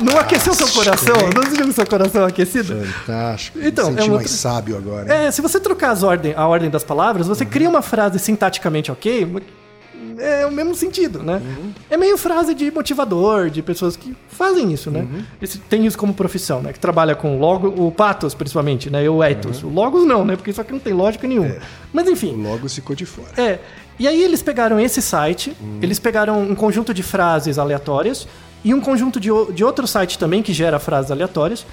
Não 0.00 0.18
aqueceu 0.18 0.54
seu 0.54 0.68
coração? 0.68 1.14
Não 1.34 1.42
sentiu 1.42 1.72
seu 1.72 1.86
coração 1.86 2.24
aquecido? 2.24 2.84
Fantástico. 2.84 3.58
Então, 3.62 3.90
Me 3.90 4.00
é 4.00 4.04
uma 4.04 4.16
mais 4.16 4.30
sábio 4.30 4.76
agora. 4.76 5.02
hein? 5.14 5.26
É, 5.26 5.30
se 5.30 5.40
você 5.40 5.58
trocar 5.60 5.90
as 5.90 6.02
ordem, 6.02 6.34
a 6.36 6.46
ordem 6.46 6.68
das 6.70 6.84
palavras, 6.84 7.26
você 7.26 7.44
cria 7.44 7.68
uma 7.68 7.82
frase 7.82 8.18
sintaticamente 8.18 8.90
ok, 8.92 9.26
é 10.18 10.46
o 10.46 10.50
mesmo 10.50 10.74
sentido, 10.74 11.22
né? 11.22 11.42
É 11.90 11.96
meio 11.96 12.16
frase 12.16 12.54
de 12.54 12.70
motivador, 12.70 13.50
de 13.50 13.60
pessoas 13.62 13.96
que 13.96 14.16
fazem 14.28 14.72
isso, 14.72 14.90
né? 14.90 15.06
Esse- 15.42 15.58
tem 15.58 15.84
isso 15.86 15.98
como 15.98 16.14
profissão, 16.14 16.62
né? 16.62 16.72
Que 16.72 16.78
trabalha 16.80 17.14
com 17.14 17.38
logo, 17.38 17.68
o 17.68 17.90
pathos, 17.92 18.34
principalmente, 18.34 18.88
né? 18.88 19.04
E 19.04 19.08
o 19.08 19.22
ethos. 19.22 19.62
O 19.62 19.68
logos 19.68 20.06
não, 20.06 20.24
né? 20.24 20.36
Porque 20.36 20.50
isso 20.50 20.60
aqui 20.60 20.72
não 20.72 20.78
tem 20.78 20.92
lógica 20.94 21.26
nenhuma. 21.28 21.56
Mas 21.92 22.08
enfim, 22.08 22.34
Logo 22.42 22.68
ficou 22.68 22.96
de 22.96 23.04
fora. 23.06 23.28
é. 23.36 23.58
E 23.98 24.06
aí 24.06 24.22
eles 24.22 24.42
pegaram 24.42 24.78
esse 24.78 25.00
site, 25.00 25.56
eles 25.80 25.98
pegaram 25.98 26.42
um 26.42 26.54
conjunto 26.54 26.92
de 26.92 27.02
frases 27.02 27.58
aleatórias 27.58 28.28
e 28.64 28.74
um 28.74 28.80
conjunto 28.80 29.20
de, 29.20 29.28
de 29.52 29.64
outro 29.64 29.86
site 29.86 30.18
também 30.18 30.42
que 30.42 30.52
gera 30.52 30.78
frases 30.78 31.10
aleatórias, 31.10 31.66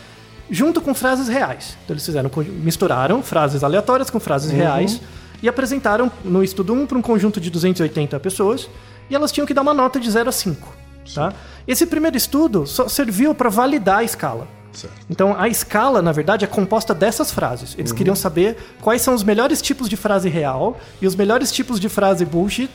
junto 0.50 0.82
com 0.82 0.94
frases 0.94 1.28
reais. 1.28 1.78
Então 1.84 1.94
eles 1.94 2.06
fizeram, 2.06 2.30
misturaram 2.62 3.24
frases 3.24 3.64
aleatórias 3.64 4.10
com 4.10 4.20
frases 4.20 4.52
reais 4.52 5.02
e 5.42 5.50
apresentaram 5.50 6.12
no 6.24 6.44
estudo 6.44 6.74
1 6.74 6.88
para 6.88 6.98
um 6.98 7.02
conjunto 7.02 7.40
de 7.40 7.50
280 7.50 8.20
pessoas 8.20 8.70
e 9.10 9.16
elas 9.16 9.32
tinham 9.32 9.46
que 9.46 9.54
dar 9.54 9.62
uma 9.62 9.74
nota 9.74 10.00
de 10.00 10.10
0 10.10 10.30
a 10.30 10.32
5. 10.32 10.84
Tá? 11.14 11.34
Esse 11.68 11.86
primeiro 11.86 12.16
estudo 12.16 12.66
só 12.66 12.88
serviu 12.88 13.36
para 13.36 13.50
validar 13.50 14.00
a 14.00 14.04
escala. 14.04 14.48
Certo. 14.72 14.96
Então 15.10 15.36
a 15.38 15.48
escala, 15.48 16.02
na 16.02 16.12
verdade, 16.12 16.46
é 16.46 16.48
composta 16.48 16.94
dessas 16.94 17.32
frases. 17.32 17.76
Eles 17.78 17.92
queriam 17.92 18.16
saber 18.16 18.58
quais 18.82 19.02
são 19.02 19.14
os 19.14 19.24
melhores 19.24 19.62
tipos 19.62 19.88
de 19.88 19.96
frase 19.96 20.30
real 20.30 20.80
e 21.02 21.08
os 21.08 21.16
melhores 21.16 21.52
tipos 21.52 21.80
de 21.80 21.90
frase 21.90 22.26
bullshit 22.26 22.72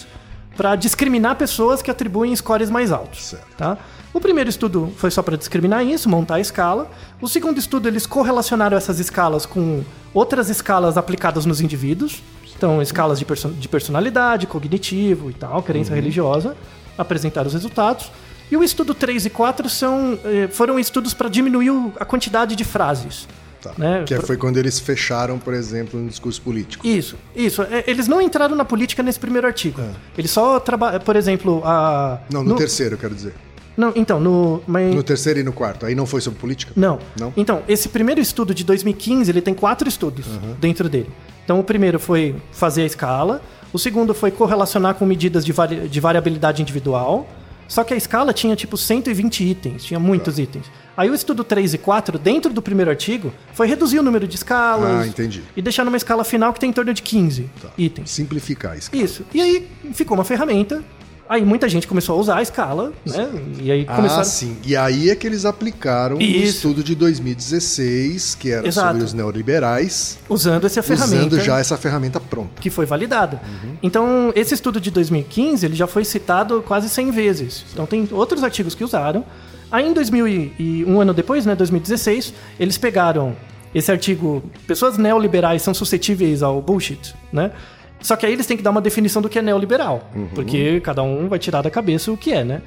para 0.57 0.77
discriminar 0.77 1.37
pessoas 1.37 1.83
que 1.83 1.91
atribuem 1.91 2.35
scores 2.37 2.71
mais 2.71 2.93
altos. 2.93 3.27
Certo. 3.27 3.57
Tá? 3.57 3.79
O 4.19 4.21
primeiro 4.21 4.51
estudo 4.51 4.93
foi 4.97 5.13
só 5.13 5.23
para 5.23 5.37
discriminar 5.37 5.87
isso, 5.87 6.09
montar 6.09 6.35
a 6.35 6.41
escala. 6.41 6.91
O 7.21 7.29
segundo 7.29 7.57
estudo 7.57 7.87
eles 7.87 8.05
correlacionaram 8.05 8.77
essas 8.77 8.99
escalas 8.99 9.47
com 9.47 9.85
outras 10.13 10.51
escalas 10.51 10.97
aplicadas 10.97 11.47
nos 11.47 11.61
indivíduos. 11.61 12.21
Então, 12.57 12.83
escalas 12.83 13.21
de, 13.21 13.25
perso- 13.25 13.51
de 13.51 13.69
personalidade, 13.69 14.49
cognitivo 14.49 15.31
e 15.31 15.35
tal, 15.35 15.63
crença 15.63 15.95
religiosa. 15.95 16.57
Apresentaram 16.99 17.47
os 17.47 17.53
resultados. 17.53 18.11
E 18.51 18.57
o 18.57 18.65
estudo 18.65 18.93
3 18.93 19.27
e 19.27 19.31
4 19.31 19.69
são, 19.71 20.19
eh, 20.25 20.49
foram 20.51 20.81
estudos 20.81 21.15
para 21.15 21.29
diminuir 21.29 21.71
a 22.01 22.05
quantidade 22.05 22.57
de 22.57 22.65
frases. 22.65 23.29
Tá. 23.63 23.73
Né? 23.79 24.03
Que 24.05 24.17
Pro- 24.17 24.27
foi 24.27 24.37
quando 24.37 24.57
eles 24.57 24.81
fecharam, 24.81 25.39
por 25.39 25.55
exemplo, 25.55 26.01
um 26.01 26.09
discurso 26.09 26.43
político. 26.43 26.85
Isso, 26.85 27.15
isso. 27.37 27.63
É, 27.63 27.85
Eles 27.87 28.09
não 28.09 28.21
entraram 28.21 28.57
na 28.57 28.65
política 28.65 29.01
nesse 29.01 29.21
primeiro 29.21 29.47
artigo. 29.47 29.81
Eles 30.17 30.31
só 30.33 30.59
trabalham, 30.59 31.01
por 31.01 31.15
exemplo, 31.15 31.63
a. 31.65 32.19
Não, 32.33 32.43
no, 32.43 32.57
terceiro, 32.57 32.95
eu 32.95 32.99
quero 32.99 33.15
dizer. 33.15 33.35
Não, 33.79 33.93
então, 33.95 34.19
no. 34.19 34.61
Mas... 34.67 34.93
No 34.95 35.03
terceiro 35.05 35.39
e 35.39 35.43
no 35.45 35.53
quarto. 35.53 35.87
Aí 35.87 35.95
não 35.95 36.05
foi 36.05 36.21
sobre 36.21 36.39
política? 36.41 36.73
Não. 36.75 36.99
Não? 37.19 37.33
Então, 37.37 37.63
esse 37.69 37.89
primeiro 37.89 38.21
estudo 38.21 38.53
de 38.53 38.65
2015, 38.65 39.31
ele 39.31 39.41
tem 39.41 39.55
quatro 39.55 39.89
estudos 39.89 40.27
dentro 40.61 40.89
dele. 40.89 41.09
Então, 41.45 41.61
o 41.61 41.65
primeiro 41.65 41.99
foi 42.01 42.35
fazer 42.51 42.83
a 42.83 42.87
escala. 42.87 43.41
O 43.73 43.79
segundo 43.79 44.13
foi 44.13 44.31
correlacionar 44.33 44.95
com 44.97 45.07
medidas 45.07 45.45
de, 45.45 45.53
vari- 45.53 45.89
de 45.89 46.01
variabilidade 46.01 46.61
individual. 46.61 47.29
Só 47.69 47.85
que 47.85 47.93
a 47.95 47.97
escala 47.97 48.33
tinha, 48.33 48.57
tipo, 48.57 48.77
120 48.77 49.45
itens. 49.45 49.85
Tinha 49.85 50.01
muitos 50.01 50.37
Tá. 50.37 50.43
itens. 50.43 50.67
Aí 50.97 51.09
o 51.11 51.15
estudo 51.15 51.45
3 51.45 51.75
e 51.75 51.79
4, 51.79 52.19
dentro 52.19 52.53
do 52.53 52.61
primeiro 52.61 52.91
artigo, 52.91 53.33
foi 53.53 53.69
reduzir 53.69 53.99
o 54.01 54.03
número 54.03 54.27
de 54.27 54.35
escalas. 54.37 55.03
Ah, 55.03 55.07
entendi. 55.07 55.43
E 55.57 55.63
deixar 55.63 55.85
numa 55.85 55.97
escala 55.99 56.25
final 56.25 56.53
que 56.53 56.59
tem 56.59 56.71
em 56.71 56.73
torno 56.73 56.93
de 56.93 57.03
15 57.03 57.49
Tá. 57.63 57.69
itens. 57.79 58.11
Simplificar 58.11 58.77
isso. 58.77 58.91
Isso. 58.93 59.23
E 59.33 59.41
aí 59.41 59.69
ficou 59.93 60.17
uma 60.17 60.25
ferramenta. 60.25 60.83
Aí 61.29 61.45
muita 61.45 61.69
gente 61.69 61.87
começou 61.87 62.17
a 62.17 62.21
usar 62.21 62.37
a 62.39 62.43
escala, 62.43 62.93
né? 63.05 63.29
E 63.61 63.71
aí 63.71 63.85
começaram... 63.85 64.23
Ah, 64.23 64.25
sim. 64.25 64.57
E 64.65 64.75
aí 64.75 65.11
é 65.11 65.15
que 65.15 65.27
eles 65.27 65.45
aplicaram 65.45 66.17
o 66.17 66.23
estudo 66.23 66.83
de 66.83 66.95
2016, 66.95 68.35
que 68.35 68.51
era 68.51 68.67
Exato. 68.67 68.89
sobre 68.89 69.05
os 69.05 69.13
neoliberais, 69.13 70.19
usando 70.29 70.65
essa 70.65 70.83
ferramenta. 70.83 71.27
usando 71.27 71.41
já 71.41 71.59
essa 71.59 71.77
ferramenta 71.77 72.19
pronta. 72.19 72.61
que 72.61 72.71
foi 72.71 72.87
validada. 72.87 73.41
Então, 73.83 74.33
esse 74.35 74.55
estudo 74.55 74.81
de 74.81 74.91
2015, 74.91 75.67
ele 75.67 75.77
já 75.77 75.87
foi 75.87 76.05
citado 76.05 76.63
quase 76.67 76.89
100 76.89 77.11
vezes. 77.11 77.65
Então, 77.73 77.85
tem 77.85 78.09
outros 78.11 78.43
artigos 78.43 78.75
que 78.75 78.83
usaram. 78.83 79.25
Aí, 79.71 79.87
em 79.87 79.93
2000 79.93 80.29
e, 80.29 80.53
e 80.59 80.85
um 80.87 81.01
ano 81.01 81.13
depois, 81.13 81.45
né, 81.45 81.55
2016, 81.55 82.33
eles 82.59 82.79
pegaram 82.79 83.37
esse 83.75 83.93
artigo, 83.93 84.43
pessoas 84.67 84.97
neoliberais 84.97 85.61
são 85.61 85.75
suscetíveis 85.75 86.43
ao 86.43 86.63
bullshit, 86.63 87.15
né? 87.31 87.53
Só 88.01 88.17
que 88.17 88.25
aí 88.25 88.33
eles 88.33 88.47
têm 88.47 88.57
que 88.57 88.63
dar 88.63 88.71
uma 88.71 88.81
definição 88.81 89.21
do 89.21 89.29
que 89.29 89.39
é 89.39 89.43
neoliberal, 89.43 90.11
porque 90.35 90.81
cada 90.81 91.03
um 91.03 91.29
vai 91.29 91.39
tirar 91.39 91.63
da 91.63 91.71
cabeça 91.71 92.13
o 92.13 92.17
que 92.17 92.33
é, 92.33 92.45
né? 92.45 92.63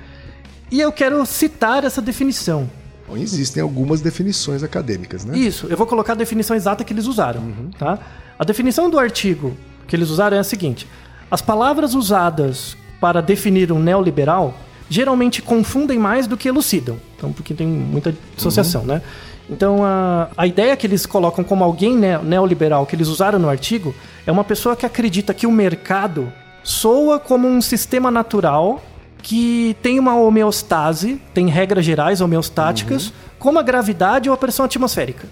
E 0.70 0.80
eu 0.80 0.92
quero 0.92 1.26
citar 1.26 1.84
essa 1.84 2.02
definição. 2.02 2.70
Bom, 3.08 3.18
existem 3.18 3.62
algumas 3.62 4.02
definições 4.02 4.64
acadêmicas, 4.64 5.26
né? 5.26 5.38
Isso, 5.38 5.68
eu 5.70 5.78
vou 5.78 5.88
colocar 5.88 6.14
a 6.14 6.16
definição 6.16 6.56
exata 6.56 6.84
que 6.84 6.94
eles 6.94 7.08
usaram, 7.08 7.42
tá? 7.78 8.00
A 8.38 8.44
definição 8.44 8.90
do 8.90 8.98
artigo 8.98 9.56
que 9.88 9.96
eles 9.96 10.10
usaram 10.10 10.38
é 10.38 10.40
a 10.40 10.44
seguinte: 10.44 10.88
as 11.30 11.42
palavras 11.42 11.94
usadas 11.94 12.78
para 13.00 13.22
definir 13.22 13.72
um 13.72 13.80
neoliberal 13.80 14.54
geralmente 14.90 15.42
confundem 15.42 15.98
mais 15.98 16.28
do 16.28 16.36
que 16.36 16.48
elucidam. 16.50 16.98
Então, 17.18 17.32
porque 17.32 17.54
tem 17.54 17.68
muita 17.68 18.14
dissociação, 18.36 18.84
né? 18.84 19.02
Então, 19.52 19.84
a, 19.84 20.30
a 20.38 20.48
ideia 20.48 20.76
que 20.78 20.88
eles 20.88 21.06
colocam 21.06 21.44
como 21.44 21.64
alguém 21.64 21.96
ne- 21.96 22.18
neoliberal, 22.20 22.86
que 22.86 22.96
eles 22.96 23.10
usaram 23.10 23.38
no 23.38 23.50
artigo, 23.50 23.94
é 24.26 24.32
uma 24.32 24.44
pessoa 24.46 24.76
que 24.78 24.86
acredita 24.86 25.34
que 25.34 25.46
o 25.46 25.52
mercado 25.52 26.32
soa 26.64 27.20
como 27.20 27.48
um 27.48 27.62
sistema 27.62 28.10
natural 28.10 28.82
que 29.22 29.76
tem 29.84 30.00
uma 30.00 30.16
homeostase, 30.16 31.22
tem 31.34 31.48
regras 31.48 31.86
gerais 31.86 32.22
homeostáticas, 32.22 33.12
como 33.38 33.60
a 33.60 33.62
gravidade 33.62 34.30
ou 34.30 34.34
a 34.34 34.38
pressão 34.38 34.66
atmosférica, 34.66 35.28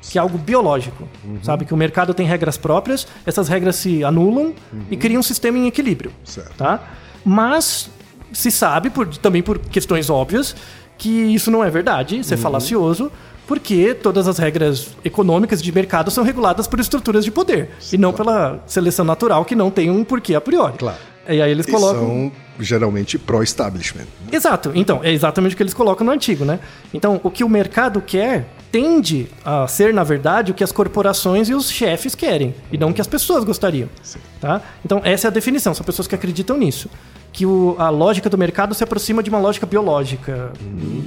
que 0.00 0.16
é 0.18 0.20
algo 0.20 0.38
biológico. 0.38 1.06
Sabe 1.42 1.64
que 1.64 1.74
o 1.74 1.76
mercado 1.76 2.14
tem 2.14 2.26
regras 2.26 2.56
próprias, 2.56 3.06
essas 3.26 3.48
regras 3.48 3.76
se 3.76 4.02
anulam 4.04 4.54
e 4.90 4.96
cria 4.96 5.18
um 5.18 5.22
sistema 5.22 5.58
em 5.58 5.66
equilíbrio. 5.66 6.10
Certo. 6.24 6.54
Tá? 6.56 6.80
Mas 7.24 7.90
se 8.32 8.50
sabe, 8.50 8.88
por- 8.88 9.08
também 9.18 9.42
por 9.42 9.58
questões 9.58 10.08
óbvias, 10.08 10.54
que 10.96 11.08
isso 11.10 11.50
não 11.50 11.62
é 11.64 11.68
verdade, 11.70 12.18
isso 12.18 12.32
é 12.32 12.36
falacioso, 12.36 13.10
porque 13.46 13.94
todas 13.94 14.26
as 14.26 14.38
regras 14.38 14.88
econômicas 15.04 15.62
de 15.62 15.70
mercado 15.72 16.10
são 16.10 16.24
reguladas 16.24 16.66
por 16.66 16.80
estruturas 16.80 17.24
de 17.24 17.30
poder, 17.30 17.70
e 17.92 17.98
não 17.98 18.12
pela 18.12 18.62
seleção 18.66 19.04
natural 19.04 19.44
que 19.44 19.54
não 19.54 19.70
tem 19.70 19.90
um 19.90 20.04
porquê 20.04 20.34
a 20.34 20.40
priori. 20.40 20.78
Claro. 20.78 20.98
E 21.26 21.40
aí 21.40 21.50
eles 21.50 21.66
E 21.66 21.70
colocam. 21.70 22.00
são 22.00 22.32
geralmente 22.60 23.18
pró-establishment. 23.18 24.06
Exato. 24.30 24.72
Então, 24.74 25.00
é 25.02 25.10
exatamente 25.10 25.54
o 25.54 25.56
que 25.56 25.62
eles 25.62 25.72
colocam 25.72 26.04
no 26.04 26.12
artigo, 26.12 26.44
né? 26.44 26.60
Então, 26.92 27.18
o 27.22 27.30
que 27.30 27.42
o 27.42 27.48
mercado 27.48 28.00
quer 28.02 28.46
tende 28.70 29.28
a 29.44 29.66
ser, 29.66 29.94
na 29.94 30.04
verdade, 30.04 30.50
o 30.50 30.54
que 30.54 30.62
as 30.62 30.72
corporações 30.72 31.48
e 31.48 31.54
os 31.54 31.70
chefes 31.70 32.14
querem, 32.14 32.54
e 32.72 32.76
não 32.76 32.90
o 32.90 32.92
que 32.94 33.00
as 33.00 33.06
pessoas 33.06 33.44
gostariam. 33.44 33.88
Tá? 34.40 34.60
Então, 34.84 35.00
essa 35.04 35.26
é 35.26 35.28
a 35.28 35.30
definição, 35.30 35.72
são 35.72 35.84
pessoas 35.84 36.08
que 36.08 36.14
acreditam 36.14 36.58
nisso. 36.58 36.90
Que 37.34 37.44
o- 37.44 37.74
a 37.78 37.90
lógica 37.90 38.30
do 38.30 38.38
mercado 38.38 38.72
se 38.74 38.82
aproxima 38.84 39.20
de 39.22 39.28
uma 39.28 39.40
lógica 39.40 39.66
biológica, 39.66 40.52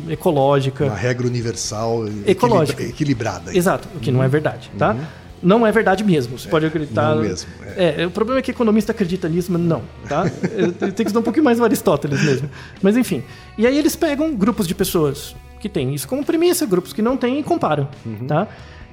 ecológica. 0.10 0.86
Uma 0.86 0.96
regra 0.96 1.26
universal 1.26 2.06
Ecológica. 2.26 2.82
equilibra- 2.84 2.96
equilibrada. 3.44 3.58
Exato, 3.58 3.88
o 3.96 4.00
que 4.00 4.12
não 4.12 4.22
é 4.24 4.28
verdade, 4.28 4.70
tá? 4.78 4.96
Não 5.42 5.66
é 5.66 5.72
verdade 5.72 6.04
mesmo, 6.04 6.38
você 6.38 6.50
pode 6.50 6.66
acreditar. 6.66 7.16
não 7.16 7.22
mesmo, 7.22 7.48
É. 7.78 8.06
o 8.06 8.12
problema 8.12 8.40
é 8.40 8.42
que 8.42 8.52
economista 8.52 8.92
acredita 8.92 9.30
nisso, 9.30 9.52
mas 9.52 9.62
não, 9.62 9.82
tá? 10.10 10.24
Tenho 10.80 10.92
que 10.94 11.02
estudar 11.04 11.20
um 11.20 11.24
pouquinho 11.24 11.46
mais 11.46 11.60
o 11.60 11.64
Aristóteles 11.64 12.22
mesmo. 12.24 12.50
Mas 12.82 12.98
enfim. 12.98 13.24
E 13.58 13.66
aí 13.68 13.78
eles 13.78 13.96
pegam 13.96 14.36
grupos 14.36 14.68
de 14.68 14.74
pessoas 14.76 15.36
que 15.62 15.70
têm 15.70 15.94
isso 15.94 16.08
como 16.08 16.26
premissa, 16.26 16.66
grupos 16.66 16.92
que 16.92 17.02
não 17.02 17.16
têm 17.16 17.40
e 17.40 17.44
comparam, 17.44 17.88
tá? 18.28 18.48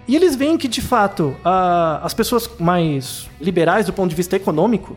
E 0.06 0.14
eles 0.14 0.36
veem 0.36 0.58
que, 0.58 0.68
de 0.68 0.82
fato, 0.82 1.34
a- 1.42 2.00
as 2.04 2.12
pessoas 2.12 2.48
mais 2.60 3.26
liberais 3.40 3.86
do 3.86 3.92
ponto 3.92 4.10
de 4.10 4.14
vista 4.16 4.36
econômico 4.36 4.94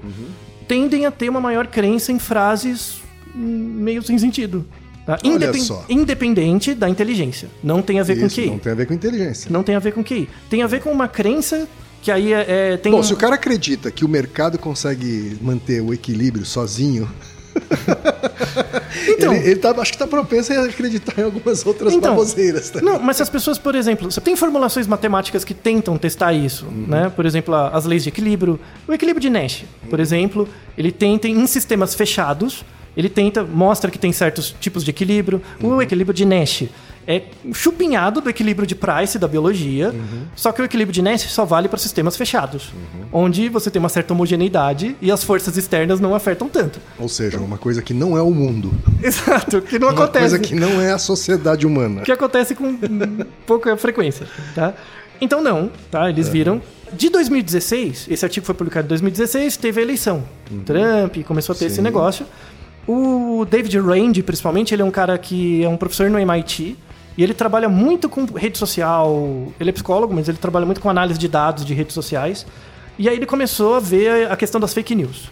tendem 0.67 1.05
a 1.05 1.11
ter 1.11 1.29
uma 1.29 1.39
maior 1.39 1.67
crença 1.67 2.11
em 2.11 2.19
frases 2.19 2.97
hum, 3.35 3.39
meio 3.79 4.01
sem 4.03 4.17
sentido. 4.17 4.65
Tá? 5.05 5.17
Olha 5.23 5.35
Independ- 5.35 5.63
só. 5.65 5.85
independente 5.87 6.73
da 6.73 6.89
inteligência. 6.89 7.47
Não 7.63 7.81
tem 7.81 7.99
a 7.99 8.03
ver 8.03 8.19
com 8.19 8.25
Isso 8.25 8.35
QI. 8.41 8.47
não 8.49 8.59
tem 8.59 8.71
a 8.71 8.75
ver 8.75 8.85
com 8.85 8.93
inteligência. 8.93 9.51
Não 9.51 9.63
tem 9.63 9.75
a 9.75 9.79
ver 9.79 9.91
com 9.93 10.03
QI. 10.03 10.29
Tem 10.49 10.61
a 10.63 10.67
ver 10.67 10.81
com 10.81 10.91
uma 10.91 11.07
crença 11.07 11.67
que 12.01 12.11
aí 12.11 12.33
é, 12.33 12.45
é- 12.73 12.77
tem. 12.77 12.91
Bom, 12.91 12.99
um- 12.99 13.03
se 13.03 13.13
o 13.13 13.17
cara 13.17 13.35
acredita 13.35 13.89
que 13.89 14.03
o 14.03 14.07
mercado 14.09 14.57
consegue 14.59 15.37
manter 15.41 15.81
o 15.81 15.93
equilíbrio 15.93 16.45
sozinho, 16.45 17.09
Então- 19.09 19.33
ele, 19.33 19.51
ele 19.51 19.55
tá, 19.57 19.71
acho 19.71 19.91
que 19.91 19.97
tá 19.97 20.07
propenso 20.07 20.51
a 20.53 20.63
acreditar 20.65 21.13
em 21.21 21.23
algumas 21.25 21.65
outras 21.65 21.93
Então, 21.93 22.11
baboseiras. 22.11 22.69
Tá? 22.69 22.81
Não, 22.81 22.99
mas 22.99 23.17
se 23.17 23.23
as 23.23 23.29
pessoas, 23.29 23.57
por 23.57 23.75
exemplo, 23.75 24.09
você 24.11 24.19
tem 24.19 24.35
formulações 24.35 24.87
matemáticas 24.87 25.43
que 25.43 25.53
tentam 25.53 25.97
testar 25.97 26.33
isso, 26.33 26.65
né? 26.65 27.11
Por 27.15 27.25
exemplo, 27.25 27.53
as 27.55 27.85
leis 27.85 28.03
de 28.03 28.09
equilíbrio. 28.09 28.59
O 28.87 28.93
equilíbrio 28.93 29.21
de 29.21 29.29
Nash, 29.29 29.63
por 29.89 29.99
exemplo, 29.99 30.47
ele 30.77 30.91
tenta 30.91 31.27
em 31.27 31.45
sistemas 31.47 31.93
fechados, 31.95 32.65
ele 32.95 33.09
tenta 33.09 33.43
mostra 33.43 33.91
que 33.91 33.99
tem 33.99 34.11
certos 34.11 34.55
tipos 34.59 34.83
de 34.83 34.89
equilíbrio. 34.91 35.41
O 35.61 35.81
equilíbrio 35.81 36.13
de 36.13 36.25
Nash 36.25 36.63
é 37.07 37.21
chupinhado 37.53 38.19
do 38.19 38.29
equilíbrio 38.29 38.67
de 38.67 38.75
Price 38.75 39.17
da 39.17 39.27
biologia, 39.29 39.95
só 40.35 40.51
que 40.51 40.61
o 40.61 40.65
equilíbrio 40.65 40.93
de 40.93 41.01
Nash 41.01 41.21
só 41.31 41.45
vale 41.45 41.69
para 41.69 41.79
sistemas 41.79 42.17
fechados, 42.17 42.71
onde 43.13 43.47
você 43.47 43.71
tem 43.71 43.79
uma 43.79 43.87
certa 43.87 44.13
homogeneidade 44.13 44.95
e 45.01 45.09
as 45.09 45.23
forças 45.23 45.55
externas 45.55 46.01
não 46.01 46.13
afetam 46.13 46.49
tanto. 46.49 46.79
Ou 46.99 47.07
seja, 47.07 47.39
uma 47.39 47.57
coisa 47.57 47.81
que 47.81 47.93
não 47.93 48.17
é 48.17 48.21
o 48.21 48.29
mundo. 48.31 48.73
Exato, 49.01 49.61
que 49.61 49.79
não 49.79 49.87
Uma 49.87 49.93
acontece. 50.03 50.37
coisa 50.37 50.39
que 50.39 50.53
não 50.53 50.81
é 50.81 50.91
a 50.91 50.97
sociedade 50.97 51.65
humana. 51.65 52.01
que 52.01 52.11
acontece 52.11 52.53
com 52.53 52.77
pouca 53.45 53.77
frequência, 53.77 54.27
tá? 54.53 54.73
Então 55.21 55.41
não, 55.41 55.71
tá? 55.89 56.09
Eles 56.09 56.27
viram. 56.27 56.61
De 56.93 57.09
2016, 57.09 58.07
esse 58.09 58.23
artigo 58.25 58.45
foi 58.45 58.53
publicado 58.55 58.85
em 58.85 58.89
2016, 58.89 59.57
teve 59.57 59.79
a 59.79 59.83
eleição. 59.83 60.23
Trump 60.65 61.17
começou 61.25 61.53
a 61.53 61.57
ter 61.57 61.65
esse 61.65 61.81
negócio. 61.81 62.25
O 62.87 63.45
David 63.49 63.77
Rand, 63.79 64.13
principalmente, 64.25 64.73
ele 64.73 64.81
é 64.81 64.85
um 64.85 64.91
cara 64.91 65.17
que 65.17 65.63
é 65.63 65.67
um 65.67 65.75
professor 65.75 66.09
no 66.09 66.17
MIT. 66.17 66.77
E 67.17 67.23
ele 67.23 67.33
trabalha 67.33 67.67
muito 67.67 68.07
com 68.07 68.25
rede 68.25 68.57
social. 68.57 69.51
Ele 69.59 69.69
é 69.69 69.73
psicólogo, 69.73 70.13
mas 70.13 70.29
ele 70.29 70.37
trabalha 70.37 70.65
muito 70.65 70.79
com 70.79 70.89
análise 70.89 71.17
de 71.17 71.27
dados 71.27 71.65
de 71.65 71.73
redes 71.73 71.93
sociais. 71.93 72.45
E 72.99 73.09
aí 73.09 73.15
ele 73.15 73.25
começou 73.25 73.75
a 73.75 73.79
ver 73.79 74.31
a 74.31 74.35
questão 74.37 74.61
das 74.61 74.73
fake 74.73 74.93
news. 74.93 75.31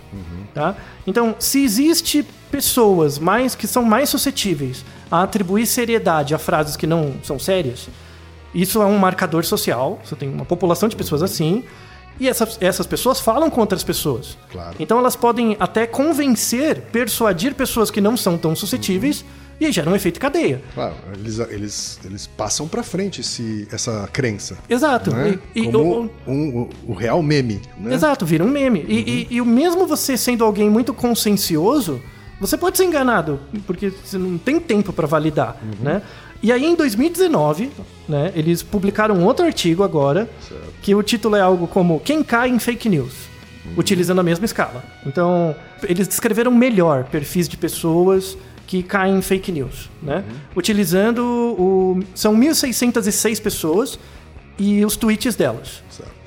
Tá? 0.53 0.75
Então, 1.05 1.35
se 1.37 1.63
existe 1.63 2.25
pessoas 2.49 3.19
mais 3.19 3.53
que 3.53 3.67
são 3.67 3.83
mais 3.83 4.09
suscetíveis 4.09 4.85
a 5.11 5.23
atribuir 5.23 5.65
seriedade 5.65 6.33
a 6.33 6.37
frases 6.37 6.75
que 6.75 6.87
não 6.87 7.15
são 7.21 7.37
sérias, 7.37 7.87
isso 8.53 8.81
é 8.81 8.85
um 8.85 8.97
marcador 8.97 9.43
social. 9.43 9.99
Você 10.03 10.15
tem 10.15 10.29
uma 10.29 10.45
população 10.45 10.87
de 10.87 10.95
pessoas 10.95 11.21
assim. 11.21 11.63
E 12.19 12.29
essas, 12.29 12.57
essas 12.61 12.87
pessoas 12.87 13.19
falam 13.19 13.49
com 13.49 13.59
outras 13.59 13.83
pessoas. 13.83 14.37
Claro. 14.49 14.75
Então 14.79 14.97
elas 14.97 15.15
podem 15.15 15.57
até 15.59 15.85
convencer, 15.85 16.81
persuadir 16.83 17.53
pessoas 17.53 17.91
que 17.91 17.99
não 17.99 18.15
são 18.15 18.37
tão 18.37 18.55
suscetíveis 18.55 19.25
e 19.59 19.65
aí 19.65 19.71
gera 19.71 19.89
um 19.89 19.95
efeito 19.95 20.19
cadeia. 20.19 20.61
Claro, 20.73 20.95
eles, 21.17 21.39
eles, 21.39 21.99
eles 22.03 22.27
passam 22.27 22.67
pra 22.67 22.83
frente 22.83 23.21
esse, 23.21 23.67
essa 23.71 24.07
crença. 24.11 24.57
Exato. 24.69 25.11
Né? 25.15 25.39
E- 25.55 25.61
e 25.61 25.71
Como 25.71 26.09
o- 26.27 26.31
um- 26.31 26.59
o, 26.61 26.69
o 26.87 26.93
real 26.93 27.21
meme. 27.23 27.61
Né? 27.77 27.93
Exato, 27.93 28.25
vira 28.25 28.43
um 28.43 28.49
meme. 28.49 28.85
E, 28.87 29.27
e, 29.31 29.35
e 29.35 29.41
o 29.41 29.45
mesmo 29.45 29.85
você 29.87 30.17
sendo 30.17 30.43
alguém 30.43 30.69
muito 30.69 30.93
consciencioso, 30.93 32.01
você 32.39 32.57
pode 32.57 32.77
ser 32.77 32.83
enganado, 32.85 33.39
porque 33.65 33.91
você 34.03 34.17
não 34.17 34.37
tem 34.37 34.59
tempo 34.59 34.91
para 34.91 35.07
validar, 35.07 35.57
né? 35.79 36.01
E 36.43 36.51
aí 36.51 36.65
em 36.65 36.75
2019, 36.75 37.71
né, 38.07 38.31
eles 38.35 38.61
publicaram 38.61 39.23
outro 39.23 39.45
artigo 39.45 39.83
agora, 39.83 40.29
que 40.81 40.93
o 40.93 41.01
título 41.01 41.35
é 41.37 41.41
algo 41.41 41.65
como 41.65 41.99
Quem 42.01 42.21
cai 42.21 42.49
em 42.49 42.59
fake 42.59 42.89
news, 42.89 43.13
utilizando 43.77 44.19
a 44.19 44.23
mesma 44.23 44.45
escala. 44.45 44.83
Então, 45.05 45.55
eles 45.83 46.07
descreveram 46.07 46.51
melhor 46.51 47.05
perfis 47.05 47.47
de 47.47 47.57
pessoas 47.57 48.37
que 48.67 48.81
caem 48.83 49.17
em 49.17 49.21
fake 49.21 49.51
news, 49.51 49.89
né? 50.01 50.23
Utilizando 50.55 51.21
o 51.57 51.99
são 52.13 52.35
1606 52.35 53.39
pessoas 53.39 53.99
e 54.57 54.83
os 54.85 54.95
tweets 54.95 55.35
delas 55.35 55.83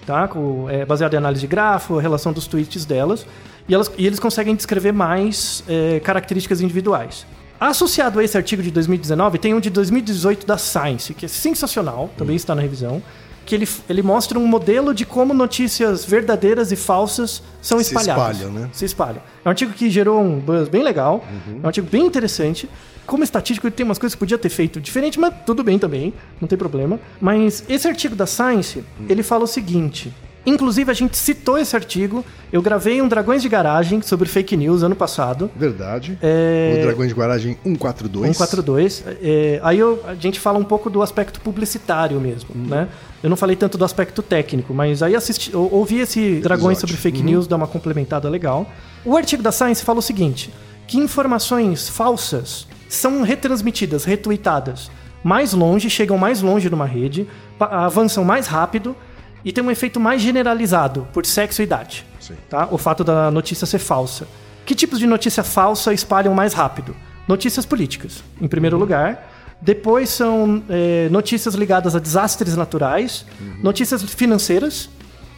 tá? 0.08 0.26
Com, 0.26 0.70
é, 0.70 0.86
baseado 0.86 1.12
em 1.12 1.18
análise 1.18 1.42
de 1.42 1.46
grafo, 1.46 1.98
a 1.98 2.02
relação 2.02 2.32
dos 2.32 2.46
tweets 2.46 2.86
delas, 2.86 3.26
e, 3.68 3.74
elas, 3.74 3.92
e 3.98 4.06
eles 4.06 4.18
conseguem 4.18 4.56
descrever 4.56 4.90
mais 4.90 5.62
é, 5.68 6.00
características 6.00 6.62
individuais. 6.62 7.26
Associado 7.60 8.18
a 8.18 8.24
esse 8.24 8.34
artigo 8.34 8.62
de 8.62 8.70
2019, 8.70 9.36
tem 9.36 9.52
um 9.52 9.60
de 9.60 9.68
2018 9.68 10.46
da 10.46 10.56
Science, 10.56 11.12
que 11.12 11.26
é 11.26 11.28
sensacional, 11.28 12.08
também 12.16 12.36
está 12.36 12.54
na 12.54 12.62
revisão, 12.62 13.02
que 13.48 13.54
ele, 13.54 13.66
ele 13.88 14.02
mostra 14.02 14.38
um 14.38 14.46
modelo 14.46 14.92
de 14.92 15.06
como 15.06 15.32
notícias 15.32 16.04
verdadeiras 16.04 16.70
e 16.70 16.76
falsas 16.76 17.42
são 17.62 17.78
Se 17.78 17.84
espalhadas. 17.86 18.36
espalham, 18.36 18.52
né? 18.52 18.68
Se 18.74 18.84
espalham. 18.84 19.22
É 19.42 19.48
um 19.48 19.50
artigo 19.50 19.72
que 19.72 19.88
gerou 19.88 20.20
um 20.20 20.38
buzz 20.38 20.68
bem 20.68 20.82
legal, 20.82 21.24
é 21.48 21.64
um 21.64 21.66
artigo 21.66 21.88
bem 21.90 22.04
interessante. 22.04 22.68
Como 23.06 23.24
estatístico, 23.24 23.66
ele 23.66 23.74
tem 23.74 23.86
umas 23.86 23.96
coisas 23.96 24.14
que 24.14 24.18
podia 24.18 24.36
ter 24.36 24.50
feito 24.50 24.78
diferente, 24.82 25.18
mas 25.18 25.32
tudo 25.46 25.64
bem 25.64 25.78
também, 25.78 26.12
não 26.38 26.46
tem 26.46 26.58
problema. 26.58 27.00
Mas 27.18 27.64
esse 27.66 27.88
artigo 27.88 28.14
da 28.14 28.26
Science, 28.26 28.84
ele 29.08 29.22
fala 29.22 29.44
o 29.44 29.46
seguinte. 29.46 30.12
Inclusive, 30.48 30.90
a 30.90 30.94
gente 30.94 31.16
citou 31.16 31.58
esse 31.58 31.76
artigo. 31.76 32.24
Eu 32.52 32.62
gravei 32.62 33.02
um 33.02 33.08
Dragões 33.08 33.42
de 33.42 33.48
Garagem 33.48 34.00
sobre 34.00 34.28
fake 34.28 34.56
news 34.56 34.82
ano 34.82 34.96
passado. 34.96 35.50
Verdade. 35.54 36.18
É- 36.22 36.76
O 36.78 36.82
Dragões 36.82 37.08
de 37.10 37.14
Garagem 37.14 37.58
142. 37.62 38.36
142. 38.36 39.04
É, 39.22 39.60
aí 39.62 39.78
eu- 39.78 40.02
a 40.06 40.14
gente 40.14 40.40
fala 40.40 40.58
um 40.58 40.64
pouco 40.64 40.88
do 40.88 41.02
aspecto 41.02 41.40
publicitário 41.40 42.18
mesmo, 42.20 42.50
né? 42.54 42.88
Eu 43.22 43.28
não 43.28 43.36
falei 43.36 43.56
tanto 43.56 43.76
do 43.76 43.84
aspecto 43.84 44.22
técnico, 44.22 44.72
mas 44.72 45.02
aí 45.02 45.14
assisti, 45.14 45.54
ou- 45.54 45.72
ouvi 45.74 45.98
esse 46.00 46.40
Dragões 46.40 46.78
sobre 46.78 46.96
Fake 46.96 47.22
News, 47.22 47.46
dar 47.46 47.56
uma 47.56 47.66
complementada 47.66 48.28
legal. 48.28 48.66
O 49.04 49.16
artigo 49.16 49.42
da 49.42 49.52
Science 49.52 49.84
fala 49.84 49.98
o 49.98 50.02
seguinte, 50.02 50.50
que 50.86 50.96
informações 50.98 51.88
falsas 51.88 52.66
são 52.88 53.20
retransmitidas, 53.22 54.04
retweetadas 54.04 54.90
mais 55.22 55.52
longe, 55.52 55.90
chegam 55.90 56.16
mais 56.16 56.40
longe 56.40 56.70
numa 56.70 56.86
rede, 56.86 57.26
avançam 57.60 58.24
mais 58.24 58.46
rápido 58.46 58.96
e 59.44 59.52
tem 59.52 59.62
um 59.62 59.70
efeito 59.70 60.00
mais 60.00 60.20
generalizado 60.20 61.06
por 61.12 61.24
sexo 61.24 61.62
e 61.62 61.64
idade. 61.64 62.04
Sim. 62.20 62.34
Tá? 62.48 62.68
O 62.70 62.78
fato 62.78 63.04
da 63.04 63.30
notícia 63.30 63.66
ser 63.66 63.78
falsa. 63.78 64.26
Que 64.66 64.74
tipos 64.74 64.98
de 64.98 65.06
notícia 65.06 65.42
falsa 65.42 65.92
espalham 65.92 66.34
mais 66.34 66.52
rápido? 66.52 66.94
Notícias 67.26 67.64
políticas, 67.64 68.22
em 68.40 68.48
primeiro 68.48 68.76
lugar. 68.76 69.32
Depois 69.60 70.10
são 70.10 70.62
é, 70.68 71.08
notícias 71.10 71.54
ligadas 71.54 71.96
a 71.96 71.98
desastres 71.98 72.54
naturais, 72.56 73.26
notícias 73.62 74.02
financeiras, 74.02 74.88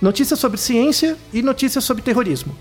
notícias 0.01 0.39
sobre 0.39 0.59
ciência 0.59 1.17
e 1.33 1.43
notícias 1.43 1.85
sobre 1.85 2.03
terrorismo. 2.03 2.55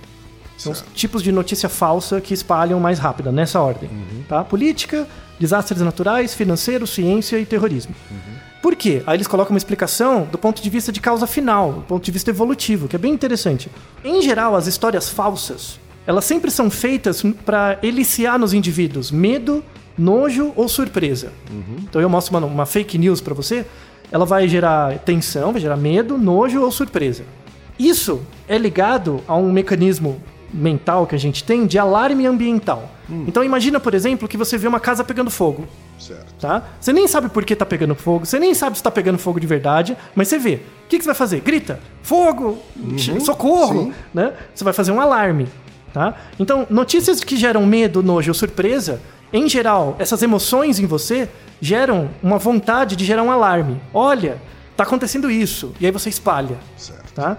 São 0.57 0.71
os 0.71 0.83
tipos 0.93 1.23
de 1.23 1.31
notícia 1.31 1.69
falsa 1.69 2.19
que 2.19 2.33
espalham 2.33 2.79
mais 2.79 2.99
rápido, 2.99 3.31
nessa 3.31 3.59
ordem. 3.61 3.89
Tá? 4.27 4.43
Política, 4.43 5.07
desastres 5.39 5.81
naturais, 5.81 6.33
financeiro, 6.33 6.85
ciência 6.85 7.39
e 7.39 7.45
terrorismo. 7.45 7.95
Por 8.61 8.75
quê? 8.75 9.01
Aí 9.07 9.15
eles 9.15 9.27
colocam 9.27 9.53
uma 9.53 9.57
explicação 9.57 10.27
do 10.29 10.37
ponto 10.37 10.61
de 10.61 10.69
vista 10.69 10.91
de 10.91 10.99
causa 10.99 11.25
final, 11.25 11.73
do 11.73 11.81
ponto 11.81 12.03
de 12.03 12.11
vista 12.11 12.29
evolutivo, 12.29 12.87
que 12.87 12.95
é 12.95 12.99
bem 12.99 13.13
interessante. 13.13 13.69
Em 14.03 14.21
geral, 14.21 14.55
as 14.55 14.67
histórias 14.67 15.09
falsas, 15.09 15.79
elas 16.05 16.25
sempre 16.25 16.51
são 16.51 16.69
feitas 16.69 17.23
para 17.45 17.79
eliciar 17.81 18.37
nos 18.37 18.53
indivíduos 18.53 19.11
medo, 19.11 19.63
nojo 19.97 20.51
ou 20.55 20.67
surpresa. 20.67 21.31
Então 21.83 22.01
eu 22.01 22.09
mostro 22.09 22.37
uma, 22.37 22.45
uma 22.45 22.65
fake 22.65 22.97
news 22.97 23.21
para 23.21 23.33
você, 23.33 23.65
ela 24.11 24.25
vai 24.25 24.47
gerar 24.47 24.97
tensão, 24.99 25.51
vai 25.51 25.61
gerar 25.61 25.77
medo, 25.77 26.17
nojo 26.17 26.61
ou 26.61 26.71
surpresa. 26.71 27.23
Isso 27.77 28.21
é 28.47 28.57
ligado 28.57 29.21
a 29.25 29.35
um 29.35 29.51
mecanismo 29.51 30.21
mental 30.53 31.07
que 31.07 31.15
a 31.15 31.17
gente 31.17 31.43
tem 31.43 31.65
de 31.65 31.77
alarme 31.77 32.25
ambiental. 32.25 32.91
Então 33.27 33.43
imagina, 33.43 33.79
por 33.79 33.93
exemplo, 33.93 34.27
que 34.27 34.35
você 34.35 34.57
vê 34.57 34.67
uma 34.67 34.79
casa 34.79 35.03
pegando 35.03 35.29
fogo, 35.29 35.65
Certo. 35.99 36.33
tá? 36.39 36.63
Você 36.79 36.91
nem 36.93 37.07
sabe 37.07 37.29
por 37.29 37.43
que 37.45 37.55
tá 37.55 37.65
pegando 37.65 37.93
fogo, 37.93 38.25
você 38.25 38.39
nem 38.39 38.53
sabe 38.53 38.77
se 38.77 38.83
tá 38.83 38.89
pegando 38.89 39.17
fogo 39.17 39.39
de 39.39 39.45
verdade, 39.45 39.97
mas 40.15 40.27
você 40.27 40.39
vê. 40.39 40.55
O 40.85 40.87
que, 40.89 40.97
que 40.97 41.03
você 41.03 41.09
vai 41.09 41.15
fazer? 41.15 41.41
Grita, 41.41 41.79
fogo, 42.01 42.57
socorro, 43.19 43.83
sim. 43.83 43.93
né? 44.13 44.33
Você 44.55 44.63
vai 44.63 44.73
fazer 44.73 44.91
um 44.91 44.99
alarme, 44.99 45.47
tá? 45.93 46.15
Então, 46.39 46.65
notícias 46.69 47.23
que 47.23 47.37
geram 47.37 47.65
medo, 47.65 48.01
nojo 48.01 48.31
ou 48.31 48.33
surpresa, 48.35 48.99
em 49.31 49.47
geral, 49.47 49.95
essas 49.99 50.23
emoções 50.23 50.79
em 50.79 50.85
você 50.87 51.29
geram 51.61 52.09
uma 52.23 52.37
vontade 52.39 52.95
de 52.95 53.05
gerar 53.05 53.21
um 53.21 53.31
alarme. 53.31 53.79
Olha, 53.93 54.37
tá 54.75 54.83
acontecendo 54.83 55.29
isso. 55.29 55.73
E 55.79 55.85
aí 55.85 55.91
você 55.91 56.09
espalha, 56.09 56.57
Certo. 56.77 57.13
tá? 57.13 57.37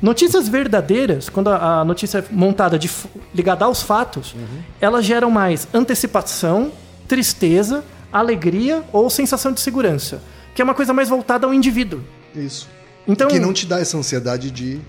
Notícias 0.00 0.48
verdadeiras, 0.48 1.28
quando 1.28 1.48
a 1.50 1.80
a 1.80 1.84
notícia 1.84 2.18
é 2.18 2.24
montada 2.30 2.78
de, 2.78 2.88
ligada 3.34 3.64
aos 3.64 3.82
fatos, 3.82 4.34
elas 4.80 5.04
geram 5.04 5.30
mais 5.30 5.66
antecipação, 5.74 6.70
tristeza, 7.08 7.82
alegria 8.12 8.82
ou 8.92 9.08
sensação 9.10 9.52
de 9.52 9.60
segurança, 9.60 10.22
que 10.54 10.60
é 10.62 10.64
uma 10.64 10.74
coisa 10.74 10.92
mais 10.92 11.08
voltada 11.08 11.46
ao 11.46 11.54
indivíduo. 11.54 12.00
Isso. 12.34 12.68
Então, 13.06 13.28
que 13.28 13.38
não 13.38 13.52
te 13.52 13.66
dá 13.66 13.80
essa 13.80 13.96
ansiedade 13.96 14.50
de. 14.50 14.80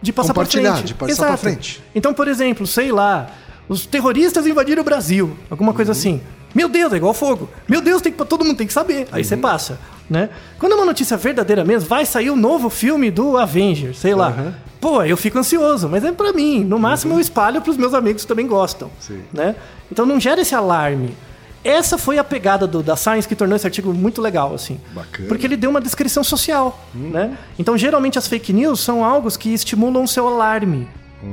de 0.00 0.12
passar 0.12 0.28
compartilhar, 0.28 0.74
frente. 0.74 0.86
de 0.86 0.94
passar 0.94 1.26
pra 1.26 1.36
frente. 1.36 1.82
Então, 1.94 2.14
por 2.14 2.28
exemplo, 2.28 2.66
sei 2.66 2.92
lá, 2.92 3.30
os 3.68 3.84
terroristas 3.86 4.46
invadiram 4.46 4.82
o 4.82 4.84
Brasil, 4.84 5.36
alguma 5.50 5.72
coisa 5.72 5.90
Uhum. 5.92 5.98
assim. 5.98 6.20
Meu 6.54 6.68
Deus, 6.68 6.92
é 6.92 6.96
igual 6.96 7.12
fogo. 7.12 7.48
Meu 7.68 7.80
Deus, 7.80 8.00
tem 8.00 8.12
que, 8.12 8.24
todo 8.24 8.44
mundo 8.44 8.56
tem 8.56 8.66
que 8.66 8.72
saber. 8.72 9.08
Aí 9.10 9.22
Uhum. 9.22 9.28
você 9.28 9.36
passa, 9.36 9.78
né? 10.08 10.28
Quando 10.56 10.72
é 10.72 10.74
uma 10.76 10.84
notícia 10.84 11.16
verdadeira 11.16 11.64
mesmo, 11.64 11.88
vai 11.88 12.06
sair 12.06 12.30
o 12.30 12.36
novo 12.36 12.70
filme 12.70 13.10
do 13.10 13.36
Avengers, 13.36 13.98
sei 13.98 14.14
lá. 14.14 14.28
Uhum. 14.28 14.52
Pô, 14.80 15.02
eu 15.02 15.16
fico 15.16 15.36
ansioso, 15.38 15.88
mas 15.88 16.04
é 16.04 16.12
pra 16.12 16.32
mim. 16.32 16.62
No 16.62 16.78
máximo 16.78 17.14
eu 17.14 17.18
espalho 17.20 17.60
pros 17.60 17.76
meus 17.76 17.92
amigos 17.92 18.22
que 18.22 18.28
também 18.28 18.46
gostam, 18.46 18.88
Sim. 19.00 19.22
né? 19.32 19.56
Então 19.90 20.06
não 20.06 20.20
gera 20.20 20.42
esse 20.42 20.54
alarme. 20.54 21.16
Essa 21.64 21.96
foi 21.96 22.18
a 22.18 22.24
pegada 22.24 22.66
do, 22.66 22.82
da 22.82 22.94
Science 22.94 23.26
que 23.26 23.34
tornou 23.34 23.56
esse 23.56 23.66
artigo 23.66 23.92
muito 23.94 24.20
legal, 24.20 24.54
assim. 24.54 24.78
Bacana. 24.92 25.28
Porque 25.28 25.46
ele 25.46 25.56
deu 25.56 25.70
uma 25.70 25.80
descrição 25.80 26.22
social, 26.22 26.78
né? 26.94 27.38
Então, 27.58 27.76
geralmente, 27.76 28.18
as 28.18 28.28
fake 28.28 28.52
news 28.52 28.80
são 28.80 29.02
algo 29.02 29.30
que 29.38 29.48
estimulam 29.52 30.04
o 30.04 30.08
seu 30.08 30.28
alarme, 30.28 30.86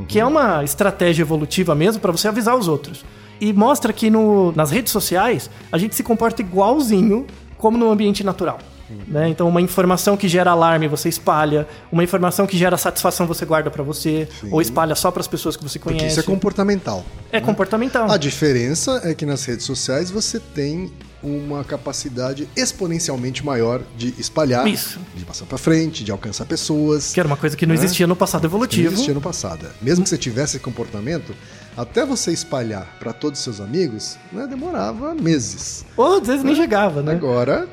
que 0.07 0.19
é 0.19 0.25
uma 0.25 0.63
estratégia 0.63 1.23
evolutiva 1.23 1.75
mesmo 1.75 2.01
para 2.01 2.13
você 2.13 2.29
avisar 2.29 2.55
os 2.55 2.69
outros. 2.69 3.03
E 3.41 3.51
mostra 3.51 3.91
que 3.91 4.09
no, 4.09 4.53
nas 4.53 4.71
redes 4.71 4.93
sociais 4.93 5.49
a 5.71 5.77
gente 5.77 5.95
se 5.95 6.03
comporta 6.03 6.41
igualzinho 6.41 7.27
como 7.57 7.77
no 7.77 7.91
ambiente 7.91 8.23
natural. 8.23 8.59
Né? 9.07 9.29
Então, 9.29 9.47
uma 9.47 9.61
informação 9.61 10.15
que 10.17 10.27
gera 10.27 10.51
alarme 10.51 10.87
você 10.87 11.09
espalha, 11.09 11.67
uma 11.91 12.03
informação 12.03 12.45
que 12.47 12.57
gera 12.57 12.77
satisfação 12.77 13.25
você 13.27 13.45
guarda 13.45 13.69
para 13.71 13.83
você, 13.83 14.27
ou 14.51 14.61
espalha 14.61 14.95
só 14.95 15.11
para 15.11 15.21
as 15.21 15.27
pessoas 15.27 15.55
que 15.55 15.63
você 15.63 15.79
Porque 15.79 15.97
conhece. 15.97 16.19
isso 16.19 16.19
é 16.19 16.23
comportamental. 16.23 17.05
É 17.31 17.39
comportamental. 17.41 18.09
A 18.11 18.17
diferença 18.17 19.01
é 19.03 19.13
que 19.13 19.25
nas 19.25 19.45
redes 19.45 19.65
sociais 19.65 20.09
você 20.11 20.39
tem 20.39 20.91
uma 21.23 21.63
capacidade 21.63 22.47
exponencialmente 22.55 23.45
maior 23.45 23.81
de 23.95 24.11
espalhar, 24.17 24.67
Isso. 24.67 24.99
de 25.15 25.23
passar 25.23 25.45
pra 25.45 25.57
frente, 25.57 26.03
de 26.03 26.11
alcançar 26.11 26.45
pessoas. 26.45 27.13
Que 27.13 27.19
era 27.19 27.27
uma 27.27 27.37
coisa 27.37 27.55
que 27.55 27.65
não 27.67 27.75
É. 27.75 27.77
existia 27.77 28.07
no 28.07 28.15
passado 28.15 28.41
que 28.41 28.47
não 28.47 28.49
evolutivo. 28.55 28.93
existia 28.93 29.13
no 29.13 29.21
passado. 29.21 29.67
Mesmo 29.81 30.03
que 30.03 30.09
você 30.09 30.17
tivesse 30.17 30.55
esse 30.55 30.63
comportamento, 30.63 31.35
até 31.77 32.03
você 32.03 32.31
espalhar 32.31 32.97
pra 32.99 33.13
todos 33.13 33.39
os 33.39 33.43
seus 33.43 33.61
amigos, 33.61 34.17
né, 34.31 34.47
demorava 34.47 35.13
meses. 35.13 35.85
Ou 35.95 36.17
às 36.19 36.27
vezes 36.27 36.43
nem 36.43 36.55
chegava, 36.55 37.03
né? 37.03 37.11
Agora, 37.11 37.67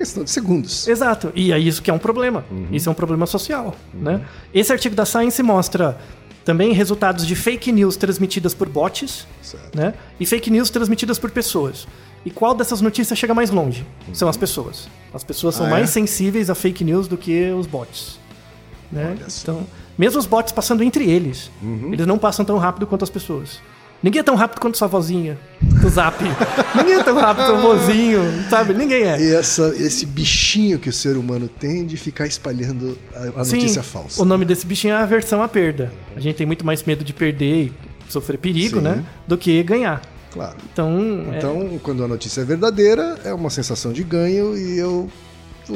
questão 0.00 0.24
de 0.24 0.30
segundos. 0.30 0.88
Exato. 0.88 1.30
E 1.34 1.52
é 1.52 1.58
isso 1.58 1.82
que 1.82 1.90
é 1.90 1.94
um 1.94 1.98
problema. 1.98 2.42
Isso 2.72 2.88
é 2.88 2.92
um 2.92 2.94
problema 2.94 3.26
social, 3.26 3.76
né? 3.92 4.24
Esse 4.54 4.72
artigo 4.72 4.94
da 4.94 5.04
Science 5.04 5.42
mostra 5.42 5.98
também 6.42 6.72
resultados 6.72 7.26
de 7.26 7.36
fake 7.36 7.70
news 7.70 7.96
transmitidas 7.96 8.54
por 8.54 8.66
bots, 8.66 9.26
Certo. 9.42 9.76
né? 9.76 9.92
E 10.18 10.24
fake 10.24 10.50
news 10.50 10.70
transmitidas 10.70 11.18
por 11.18 11.30
pessoas. 11.30 11.86
E 12.24 12.30
qual 12.30 12.54
dessas 12.54 12.80
notícias 12.80 13.18
chega 13.18 13.34
mais 13.34 13.50
longe? 13.50 13.84
São 14.14 14.26
as 14.26 14.38
pessoas. 14.38 14.88
As 15.12 15.22
pessoas 15.22 15.54
são 15.54 15.66
Ah, 15.66 15.68
é? 15.68 15.72
mais 15.72 15.90
sensíveis 15.90 16.48
a 16.48 16.54
fake 16.54 16.82
news 16.82 17.06
do 17.06 17.18
que 17.18 17.50
os 17.52 17.66
bots. 17.66 18.18
Né? 18.90 19.16
Então, 19.42 19.66
mesmo 19.98 20.18
os 20.18 20.24
bots 20.26 20.50
passando 20.50 20.82
entre 20.82 21.08
eles, 21.10 21.50
eles 21.92 22.06
não 22.06 22.18
passam 22.18 22.42
tão 22.44 22.56
rápido 22.56 22.86
quanto 22.86 23.04
as 23.04 23.10
pessoas. 23.10 23.60
Ninguém 24.02 24.20
é 24.20 24.22
tão 24.22 24.34
rápido 24.34 24.60
quanto 24.60 24.78
sua 24.78 24.88
vozinha 24.88 25.38
do 25.60 25.88
zap. 25.90 26.16
Ninguém 26.74 26.94
é 26.94 27.02
tão 27.02 27.16
rápido 27.16 27.46
quanto 27.46 27.58
o 27.58 27.62
vozinho, 27.62 28.20
sabe? 28.48 28.72
Ninguém 28.72 29.02
é. 29.02 29.20
E 29.20 29.34
essa, 29.34 29.74
esse 29.76 30.06
bichinho 30.06 30.78
que 30.78 30.88
o 30.88 30.92
ser 30.92 31.16
humano 31.18 31.48
tem 31.48 31.84
de 31.84 31.96
ficar 31.98 32.26
espalhando 32.26 32.96
a, 33.14 33.40
a 33.40 33.44
Sim, 33.44 33.56
notícia 33.56 33.82
falsa. 33.82 34.22
O 34.22 34.24
nome 34.24 34.44
desse 34.46 34.64
bichinho 34.66 34.94
é 34.94 34.96
aversão 34.96 35.42
à 35.42 35.48
perda. 35.48 35.92
A 36.16 36.20
gente 36.20 36.36
tem 36.36 36.46
muito 36.46 36.64
mais 36.64 36.82
medo 36.84 37.04
de 37.04 37.12
perder 37.12 37.66
e 37.66 37.72
sofrer 38.08 38.38
perigo, 38.38 38.76
Sim. 38.78 38.82
né? 38.84 39.04
Do 39.28 39.36
que 39.36 39.62
ganhar. 39.62 40.00
Claro. 40.32 40.56
Então, 40.72 41.24
é- 41.32 41.36
Então, 41.38 41.80
quando 41.82 42.02
a 42.02 42.08
notícia 42.08 42.40
é 42.40 42.44
verdadeira, 42.44 43.18
é 43.24 43.34
uma 43.34 43.50
sensação 43.50 43.92
de 43.92 44.02
ganho 44.02 44.56
e 44.56 44.78
eu 44.78 45.10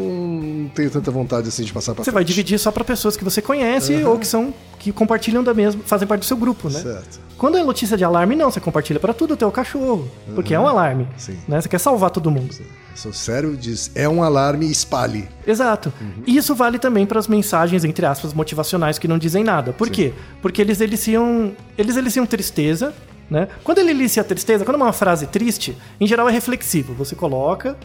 não 0.00 0.68
tenho 0.68 0.90
tanta 0.90 1.10
vontade 1.10 1.48
assim 1.48 1.64
de 1.64 1.72
passar 1.72 1.94
pra 1.94 2.04
você 2.04 2.10
vai 2.10 2.22
frente. 2.22 2.28
dividir 2.34 2.58
só 2.58 2.70
para 2.70 2.84
pessoas 2.84 3.16
que 3.16 3.24
você 3.24 3.40
conhece 3.40 4.02
ou 4.04 4.18
que 4.18 4.26
são 4.26 4.52
que 4.78 4.92
compartilham 4.92 5.42
da 5.42 5.54
mesma, 5.54 5.82
fazem 5.84 6.06
parte 6.06 6.20
do 6.20 6.26
seu 6.26 6.36
grupo, 6.36 6.68
né? 6.68 6.80
Certo. 6.80 7.20
Quando 7.38 7.56
é 7.56 7.64
notícia 7.64 7.96
de 7.96 8.04
alarme, 8.04 8.36
não, 8.36 8.50
você 8.50 8.60
compartilha 8.60 9.00
para 9.00 9.14
tudo, 9.14 9.34
até 9.34 9.46
o 9.46 9.50
cachorro, 9.50 10.10
porque 10.34 10.54
é 10.54 10.60
um 10.60 10.68
alarme, 10.68 11.08
Sim. 11.16 11.38
né? 11.48 11.60
Você 11.60 11.68
quer 11.68 11.78
salvar 11.78 12.10
todo 12.10 12.30
mundo. 12.30 12.54
Seu 12.94 13.12
cérebro 13.12 13.56
diz, 13.56 13.90
é 13.94 14.08
um 14.08 14.22
alarme, 14.22 14.70
espalhe. 14.70 15.28
Exato. 15.46 15.92
E 16.26 16.36
isso 16.36 16.54
vale 16.54 16.78
também 16.78 17.06
para 17.06 17.18
as 17.18 17.26
mensagens, 17.26 17.84
entre 17.84 18.06
aspas, 18.06 18.32
motivacionais 18.32 18.98
que 18.98 19.08
não 19.08 19.18
dizem 19.18 19.42
nada. 19.42 19.72
Por 19.72 19.90
quê? 19.90 20.12
Porque 20.40 20.60
eles 20.60 20.80
eliciam, 20.80 21.52
eles 21.76 21.96
eliciam 21.96 22.24
tristeza, 22.24 22.94
né? 23.28 23.48
Quando 23.64 23.78
ele 23.78 23.90
elicia 23.90 24.22
a 24.22 24.24
tristeza, 24.24 24.64
quando 24.64 24.78
é 24.78 24.82
uma 24.82 24.92
frase 24.92 25.26
triste, 25.26 25.76
em 26.00 26.06
geral 26.06 26.28
é 26.28 26.32
reflexivo. 26.32 26.94
Você 26.94 27.16
coloca, 27.16 27.76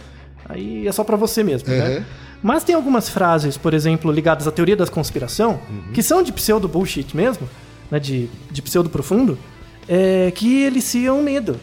aí 0.45 0.87
é 0.87 0.91
só 0.91 1.03
para 1.03 1.17
você 1.17 1.43
mesmo, 1.43 1.69
né? 1.69 1.97
Uhum. 1.97 2.03
Mas 2.41 2.63
tem 2.63 2.73
algumas 2.73 3.09
frases, 3.09 3.57
por 3.57 3.73
exemplo, 3.73 4.11
ligadas 4.11 4.47
à 4.47 4.51
teoria 4.51 4.75
da 4.75 4.87
conspiração, 4.87 5.59
que 5.93 6.01
são 6.01 6.23
de 6.23 6.31
pseudo 6.31 6.67
bullshit 6.67 7.15
mesmo, 7.15 7.49
né? 7.91 7.99
De, 7.99 8.29
de 8.49 8.61
pseudo 8.61 8.89
profundo, 8.89 9.37
é, 9.87 10.31
que 10.31 10.63
eliciam 10.63 11.21
medo. 11.21 11.59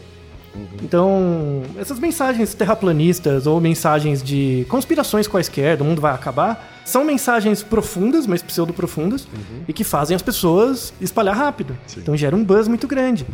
Então, 0.83 1.63
essas 1.79 1.99
mensagens 1.99 2.55
terraplanistas 2.55 3.47
ou 3.47 3.61
mensagens 3.61 4.23
de 4.23 4.67
conspirações 4.69 5.27
quaisquer, 5.27 5.77
do 5.77 5.85
mundo 5.85 6.01
vai 6.01 6.15
acabar, 6.15 6.81
são 6.85 7.05
mensagens 7.05 7.63
profundas, 7.63 8.27
mas 8.27 8.43
pseudo-profundas, 8.43 9.27
e 9.67 9.73
que 9.73 9.85
fazem 9.85 10.15
as 10.15 10.23
pessoas 10.23 10.93
espalhar 11.01 11.37
rápido. 11.37 11.77
Então 11.97 12.17
gera 12.17 12.35
um 12.35 12.45
buzz 12.45 12.69
muito 12.69 12.87
grande. 12.87 13.27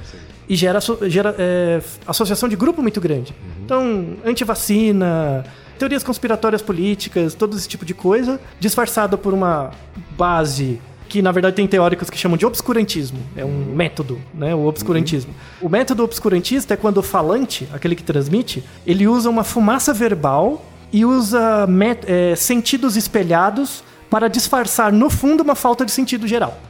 E 0.53 0.55
gera, 0.55 0.81
gera 1.09 1.35
é, 1.39 1.81
associação 2.07 2.47
de 2.47 2.57
grupo 2.57 2.83
muito 2.83 3.01
grande. 3.01 3.35
Então, 3.65 4.19
antivacina, 4.23 5.47
teorias 5.79 6.03
conspiratórias 6.03 6.61
políticas, 6.61 7.33
todo 7.33 7.57
esse 7.57 7.67
tipo 7.67 7.87
de 7.87 7.95
coisa, 7.95 8.39
disfarçada 8.61 9.17
por 9.17 9.33
uma 9.33 9.71
base 10.11 10.79
que 11.09 11.23
na 11.23 11.33
verdade 11.33 11.57
tem 11.57 11.67
teóricos 11.67 12.11
que 12.11 12.19
chamam 12.19 12.37
de 12.37 12.45
obscurantismo. 12.45 13.19
É 13.35 13.43
um 13.43 13.75
método, 13.75 14.21
né? 14.35 14.55
O 14.55 14.67
obscurantismo. 14.67 15.35
O 15.59 15.71
método 15.71 16.05
obscurantista 16.05 16.75
é 16.75 16.77
quando 16.77 16.99
o 16.99 17.03
falante, 17.03 17.67
aquele 17.73 17.97
que 17.97 18.03
transmite, 18.03 18.63
ele 18.87 19.09
usa 19.09 19.31
uma 19.31 19.45
fumaça 19.45 19.95
verbal 19.95 20.63
e 20.93 21.07
usa 21.07 21.67
é, 22.07 22.37
sentidos 22.37 22.95
espelhados 22.95 23.83
para 24.11 24.29
disfarçar 24.29 24.93
no 24.93 25.09
fundo 25.09 25.43
uma 25.43 25.55
falta 25.55 25.83
de 25.83 25.93
sentido 25.93 26.29
geral. 26.29 26.61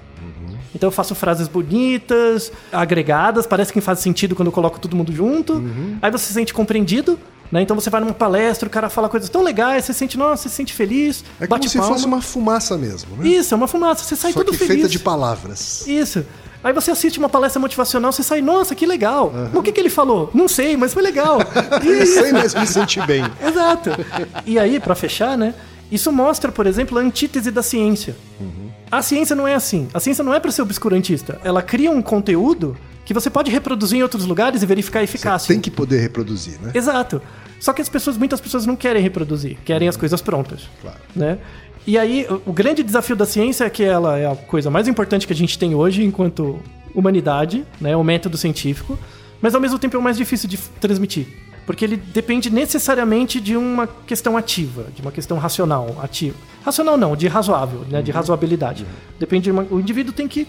Então 0.74 0.86
eu 0.88 0.90
faço 0.92 1.14
frases 1.14 1.48
bonitas, 1.48 2.50
agregadas, 2.72 3.46
parece 3.46 3.72
que 3.72 3.80
faz 3.80 3.98
sentido 3.98 4.34
quando 4.34 4.46
eu 4.48 4.52
coloco 4.52 4.78
todo 4.78 4.96
mundo 4.96 5.12
junto. 5.12 5.62
Aí 6.00 6.10
você 6.10 6.26
se 6.26 6.32
sente 6.32 6.52
compreendido, 6.54 7.18
Né? 7.52 7.60
Então 7.60 7.76
você 7.78 7.90
vai 7.90 8.00
numa 8.00 8.14
palestra, 8.14 8.66
o 8.66 8.70
cara 8.70 8.88
fala 8.88 9.10
coisas 9.10 9.28
tão 9.28 9.42
legais, 9.42 9.84
você 9.84 9.92
sente, 9.92 10.16
nossa, 10.16 10.44
você 10.44 10.48
se 10.48 10.54
sente 10.54 10.72
feliz, 10.72 11.22
É 11.38 11.46
como 11.46 11.68
se 11.68 11.76
palma. 11.76 11.92
fosse 11.94 12.06
uma 12.06 12.22
fumaça 12.22 12.78
mesmo, 12.78 13.14
né? 13.18 13.28
Isso, 13.28 13.52
é 13.52 13.56
uma 13.58 13.68
fumaça, 13.68 14.02
você 14.04 14.16
sai 14.16 14.32
Só 14.32 14.40
todo 14.40 14.52
que 14.52 14.56
feliz. 14.58 14.74
feita 14.76 14.88
de 14.88 14.98
palavras. 14.98 15.86
Isso. 15.86 16.24
Aí 16.64 16.72
você 16.72 16.90
assiste 16.92 17.18
uma 17.18 17.28
palestra 17.28 17.60
motivacional, 17.60 18.10
você 18.10 18.22
sai, 18.22 18.40
nossa, 18.40 18.74
que 18.74 18.86
legal. 18.86 19.30
O 19.52 19.60
que, 19.62 19.70
que 19.70 19.78
ele 19.80 19.90
falou? 19.90 20.30
Não 20.32 20.48
sei, 20.48 20.78
mas 20.78 20.94
foi 20.94 21.02
legal. 21.02 21.40
E- 21.84 22.06
Sem 22.06 22.32
mais 22.32 22.54
me 22.54 22.66
sentir 22.66 23.04
bem. 23.06 23.22
Exato. 23.46 23.90
E 24.46 24.58
aí, 24.58 24.80
pra 24.80 24.94
fechar, 24.94 25.36
né? 25.36 25.52
Isso 25.90 26.10
mostra, 26.10 26.50
por 26.50 26.66
exemplo, 26.66 26.96
a 26.98 27.02
antítese 27.02 27.50
da 27.50 27.62
ciência. 27.62 28.16
A 28.92 29.00
ciência 29.02 29.34
não 29.34 29.48
é 29.48 29.54
assim. 29.54 29.88
A 29.94 29.98
ciência 29.98 30.22
não 30.22 30.34
é 30.34 30.38
para 30.38 30.52
ser 30.52 30.60
obscurantista. 30.62 31.40
Ela 31.42 31.62
cria 31.62 31.90
um 31.90 32.02
conteúdo 32.02 32.76
que 33.06 33.14
você 33.14 33.30
pode 33.30 33.50
reproduzir 33.50 33.98
em 33.98 34.02
outros 34.02 34.26
lugares 34.26 34.62
e 34.62 34.66
verificar 34.66 35.00
a 35.00 35.02
eficácia. 35.02 35.48
Tem 35.48 35.60
que 35.60 35.70
poder 35.70 35.98
reproduzir, 36.00 36.60
né? 36.60 36.70
Exato. 36.74 37.20
Só 37.58 37.72
que 37.72 37.80
as 37.80 37.88
pessoas, 37.88 38.18
muitas 38.18 38.40
pessoas 38.40 38.66
não 38.66 38.76
querem 38.76 39.02
reproduzir, 39.02 39.56
querem 39.64 39.88
as 39.88 39.96
coisas 39.96 40.20
prontas. 40.20 40.68
Claro. 40.82 40.98
Né? 41.16 41.38
E 41.86 41.96
aí, 41.98 42.26
o- 42.46 42.52
grande 42.52 42.82
desafio 42.82 43.16
da 43.16 43.24
ciência 43.24 43.64
é 43.64 43.70
que 43.70 43.82
ela 43.82 44.18
é 44.18 44.26
a 44.30 44.36
coisa 44.36 44.70
mais 44.70 44.86
importante 44.86 45.26
que 45.26 45.32
a 45.32 45.36
gente 45.36 45.58
tem 45.58 45.74
hoje 45.74 46.04
enquanto 46.04 46.60
humanidade, 46.94 47.64
né? 47.80 47.96
O 47.96 48.04
método 48.04 48.36
científico, 48.36 48.98
mas 49.40 49.54
ao 49.54 49.60
mesmo 49.60 49.78
tempo 49.78 49.96
é 49.96 49.98
o 49.98 50.02
mais 50.02 50.16
difícil 50.18 50.48
de 50.48 50.58
transmitir. 50.80 51.26
Porque 51.66 51.84
ele 51.84 51.96
depende 51.96 52.50
necessariamente 52.50 53.40
de 53.40 53.56
uma 53.56 53.86
questão 53.86 54.36
ativa, 54.36 54.86
de 54.94 55.00
uma 55.00 55.12
questão 55.12 55.38
racional, 55.38 55.96
ativa. 56.02 56.36
Racional 56.64 56.96
não, 56.96 57.14
de 57.14 57.28
razoável, 57.28 57.84
né? 57.88 58.02
De 58.02 58.10
razoabilidade. 58.10 58.84
Depende 59.18 59.44
de 59.44 59.50
uma, 59.52 59.66
o 59.70 59.78
indivíduo 59.78 60.12
tem 60.12 60.26
que 60.26 60.46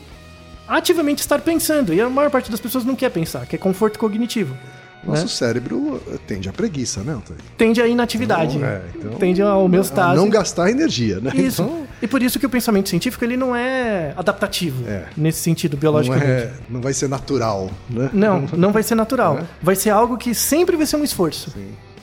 ativamente 0.67 1.21
estar 1.21 1.39
pensando, 1.41 1.93
e 1.93 2.01
a 2.01 2.09
maior 2.09 2.31
parte 2.31 2.49
das 2.49 2.59
pessoas 2.59 2.85
não 2.85 2.95
quer 2.95 3.09
pensar, 3.09 3.45
quer 3.45 3.57
conforto 3.57 3.99
cognitivo. 3.99 4.55
Nosso 5.05 5.21
né? 5.23 5.27
cérebro 5.27 6.01
eh, 6.07 6.17
tende 6.25 6.47
à 6.49 6.53
preguiça, 6.53 7.01
né, 7.01 7.13
Antônio? 7.13 7.41
tende 7.57 7.81
à 7.81 7.87
inatividade, 7.87 8.57
Então, 8.57 8.67
é, 8.69 8.81
então- 8.95 9.11
tende 9.15 9.43
homeostase. 9.43 10.15
Não 10.15 10.29
gastar 10.29 10.69
energia, 10.69 11.19
né? 11.19 11.31
Isso. 11.35 11.61
Então, 11.61 11.83
E 12.01 12.07
por 12.07 12.21
isso 12.21 12.37
que 12.39 12.45
o 12.45 12.49
pensamento 12.49 12.89
científico 12.89 13.23
ele 13.23 13.37
não 13.37 13.55
é 13.55 14.13
adaptativo 14.17 14.83
É. 14.87 15.05
nesse 15.15 15.39
sentido 15.39 15.73
não, 15.73 15.79
biologicamente. 15.79 16.29
é, 16.29 16.51
não 16.69 16.81
vai 16.81 16.93
ser 16.93 17.07
natural, 17.07 17.69
né? 17.89 18.09
Não, 18.13 18.41
não 18.57 18.71
vai 18.71 18.83
ser 18.83 18.95
natural. 18.95 19.39
É. 19.39 19.43
Vai 19.61 19.75
ser 19.75 19.89
algo 19.91 20.17
que 20.17 20.33
sempre 20.33 20.75
vai 20.75 20.85
ser 20.85 20.97
um 20.97 21.03
esforço. 21.03 21.53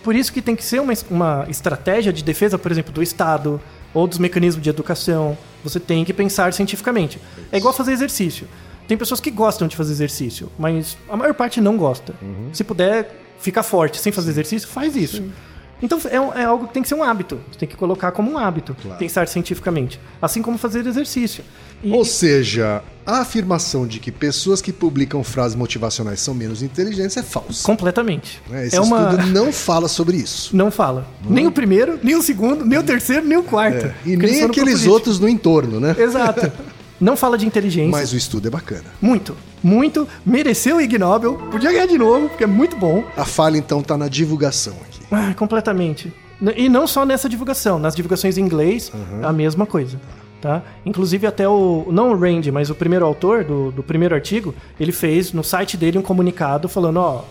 Por 0.02 0.14
isso 0.16 0.32
que 0.32 0.40
tem 0.40 0.56
que 0.56 0.64
ser 0.64 0.80
uma, 0.80 0.94
uma 1.10 1.46
estratégia 1.50 2.10
de 2.12 2.24
defesa, 2.24 2.56
por 2.58 2.70
exemplo, 2.72 2.92
do 2.92 3.02
Estado 3.02 3.60
ou 3.92 4.06
dos 4.06 4.18
mecanismos 4.18 4.62
de 4.64 4.70
educação. 4.70 5.36
Você 5.62 5.78
tem 5.78 6.02
que 6.04 6.14
pensar 6.14 6.52
cientificamente. 6.54 7.20
É 7.52 7.58
igual 7.58 7.74
fazer 7.74 7.92
exercício. 7.92 8.46
Tem 8.90 8.96
pessoas 8.98 9.20
que 9.20 9.31
gostam 9.31 9.68
de 9.68 9.76
fazer 9.76 9.92
exercício, 9.92 10.50
mas 10.59 10.98
a 11.09 11.16
maior 11.16 11.33
parte 11.33 11.61
não 11.61 11.76
gosta. 11.76 12.12
Uhum. 12.20 12.48
Se 12.53 12.64
puder 12.64 13.09
ficar 13.38 13.62
forte 13.62 14.00
sem 14.00 14.11
fazer 14.11 14.31
exercício, 14.33 14.66
faz 14.66 14.96
isso. 14.96 15.22
Então 15.81 15.96
é, 16.07 16.40
é 16.40 16.44
algo 16.44 16.66
que 16.66 16.74
tem 16.74 16.83
que 16.83 16.88
ser 16.88 16.96
um 16.96 17.03
hábito. 17.05 17.38
Você 17.53 17.61
tem 17.61 17.68
que 17.68 17.76
colocar 17.76 18.11
como 18.11 18.33
um 18.33 18.37
hábito, 18.37 18.76
pensar 18.98 19.29
cientificamente. 19.29 20.00
Assim 20.20 20.42
como 20.42 20.59
fazer 20.59 20.85
exercício. 20.85 21.44
E- 21.85 21.92
Ou 21.92 22.05
seja, 22.05 22.83
a 23.07 23.20
afirmação 23.20 23.87
de 23.87 24.00
que 24.00 24.11
pessoas 24.11 24.61
que 24.61 24.72
publicam 24.72 25.22
frases 25.22 25.55
motivacionais 25.57 26.18
são 26.18 26.35
menos 26.35 26.61
inteligentes 26.61 27.16
é 27.16 27.22
falsa. 27.22 27.64
Completamente. 27.64 28.42
né? 28.50 28.66
Esse 28.66 28.74
é 28.76 28.81
uma. 28.81 29.12
estudo 29.12 29.26
não 29.29 29.53
fala 29.53 29.87
sobre 29.87 30.16
isso. 30.16 30.50
Não 30.61 30.70
fala. 30.72 31.07
Nem 31.24 31.46
o 31.46 31.53
primeiro, 31.53 31.96
nem 32.03 32.16
o 32.16 32.22
segundo, 32.22 32.66
nem 32.66 32.76
o 32.79 32.83
terceiro, 32.83 33.24
nem 33.24 33.38
o 33.38 33.44
quarto. 33.44 33.87
É, 33.87 33.94
E 34.05 34.16
nem 34.16 34.42
aqueles 34.42 34.85
outros 34.85 35.20
no 35.20 35.29
entorno, 35.29 35.79
né? 35.79 35.94
Exato. 35.96 36.50
Não 37.00 37.16
fala 37.16 37.38
de 37.38 37.46
inteligência. 37.46 37.90
Mas 37.90 38.12
o 38.12 38.16
estudo 38.16 38.48
é 38.48 38.50
bacana. 38.50 38.84
Muito. 39.00 39.36
Muito. 39.62 40.06
Mereceu 40.24 40.76
o 40.76 40.80
Ig 40.80 40.98
Nobel. 40.98 41.34
Podia 41.50 41.72
ganhar 41.72 41.86
de 41.86 41.96
novo, 41.96 42.28
porque 42.28 42.44
é 42.44 42.46
muito 42.46 42.76
bom. 42.76 43.02
A 43.16 43.24
falha, 43.24 43.56
então, 43.56 43.82
tá 43.82 43.96
na 43.96 44.08
divulgação 44.08 44.74
aqui. 44.86 45.00
Ah, 45.10 45.32
completamente. 45.34 46.12
E 46.56 46.68
não 46.68 46.86
só 46.86 47.06
nessa 47.06 47.28
divulgação. 47.28 47.78
Nas 47.78 47.94
divulgações 47.94 48.36
em 48.36 48.42
inglês, 48.42 48.92
a 49.22 49.32
mesma 49.32 49.64
coisa. 49.64 49.98
Tá? 50.40 50.62
Inclusive 50.86 51.26
até 51.26 51.48
o... 51.48 51.86
Não 51.90 52.12
o 52.12 52.16
Randy, 52.18 52.50
mas 52.50 52.70
o 52.70 52.74
primeiro 52.74 53.04
autor 53.04 53.44
do, 53.44 53.70
do 53.70 53.82
primeiro 53.82 54.14
artigo, 54.14 54.54
ele 54.78 54.92
fez 54.92 55.32
no 55.32 55.44
site 55.44 55.76
dele 55.76 55.98
um 55.98 56.02
comunicado 56.02 56.68
falando, 56.68 56.98
ó... 56.98 57.24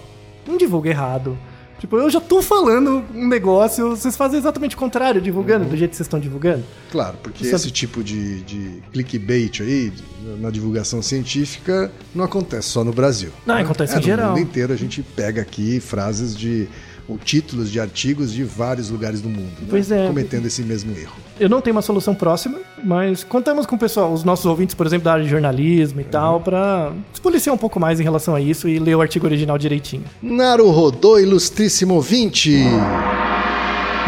Não 0.47 0.58
divulga 0.58 0.89
errado. 0.89 1.38
Tipo, 1.80 1.98
eu 1.98 2.10
já 2.10 2.20
tô 2.20 2.42
falando 2.42 3.04
um 3.15 3.28
negócio, 3.28 3.89
vocês 3.92 4.15
fazem 4.18 4.38
exatamente 4.38 4.76
o 4.76 4.78
contrário, 4.78 5.22
divulgando, 5.22 5.65
do 5.65 5.78
jeito 5.78 5.92
que 5.92 5.98
vocês 5.98 6.06
estão 6.08 6.20
divulgando. 6.20 6.63
Claro, 6.92 7.18
porque 7.24 7.46
Sabe- 7.46 7.56
esse 7.56 7.72
tipo 7.72 8.04
de, 8.04 8.42
de 8.42 8.84
clickbait 8.92 9.62
aí, 9.62 9.94
na 10.39 10.50
divulgação 10.50 11.02
científica, 11.02 11.92
não 12.13 12.26
acontece 12.26 12.68
só 12.70 12.84
no 12.84 12.92
Brasil. 12.92 13.32
Não, 13.46 13.56
acontece 13.56 13.94
em 13.94 13.98
no 13.98 14.02
geral. 14.04 14.30
mundo 14.32 14.42
inteiro 14.42 14.74
a 14.74 14.76
gente 14.76 15.02
pega 15.02 15.42
aqui 15.42 15.80
frases 15.80 16.36
de 16.36 16.68
ou 17.10 17.17
títulos 17.17 17.72
de 17.72 17.80
artigos 17.80 18.32
de 18.32 18.43
vários 18.43 18.91
lugares 18.91 19.19
do 19.19 19.28
mundo, 19.28 19.52
né? 19.60 19.67
pois 19.67 19.89
né? 19.89 20.06
é. 20.06 20.08
cometendo 20.08 20.45
esse 20.45 20.62
mesmo 20.62 20.95
erro. 20.95 21.15
Eu 21.39 21.50
não 21.50 21.60
tenho 21.60 21.76
uma 21.76 21.82
solução 21.82 22.13
próxima, 22.13 22.60
mas 22.84 23.24
contamos 23.24 23.65
com 23.65 23.76
o 23.76 23.80
pessoal, 23.80 24.13
os 24.13 24.24
nossos 24.24 24.45
ouvintes, 24.45 24.76
por 24.76 24.86
exemplo, 24.86 25.06
da 25.06 25.13
área 25.13 25.24
de 25.24 25.30
jornalismo 25.30 26.00
e 26.02 26.04
uhum. 26.04 26.10
tal, 26.10 26.39
para 26.39 26.93
se 27.12 27.19
policiar 27.19 27.56
um 27.56 27.58
pouco 27.58 27.80
mais 27.80 28.00
em 28.00 28.04
relação 28.04 28.36
a 28.36 28.41
isso 28.41 28.69
e 28.69 28.78
ler 28.78 28.95
o 28.95 29.02
artigo 29.02 29.26
original 29.26 29.58
direitinho. 29.58 30.04
Naru 30.22 30.69
Rodô, 30.69 31.17
ilustríssimo 31.17 31.95
ouvinte! 31.95 32.63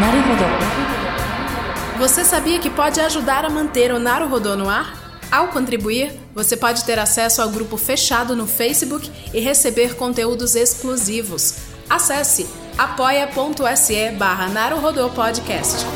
Naru 0.00 0.18
Rodô. 0.28 1.98
Você 1.98 2.24
sabia 2.24 2.58
que 2.58 2.70
pode 2.70 3.00
ajudar 3.00 3.44
a 3.44 3.50
manter 3.50 3.92
o 3.92 3.98
Naru 3.98 4.28
Rodô 4.28 4.56
no 4.56 4.68
ar? 4.68 5.02
Ao 5.30 5.48
contribuir, 5.48 6.12
você 6.34 6.56
pode 6.56 6.84
ter 6.84 6.98
acesso 6.98 7.40
ao 7.40 7.48
grupo 7.48 7.76
fechado 7.76 8.36
no 8.36 8.46
Facebook 8.46 9.10
e 9.32 9.40
receber 9.40 9.96
conteúdos 9.96 10.54
exclusivos. 10.54 11.56
Acesse 11.88 12.46
apoia.se 12.82 14.10
barra 14.18 14.48
Naruhodô 14.48 15.08
Podcast. 15.10 15.86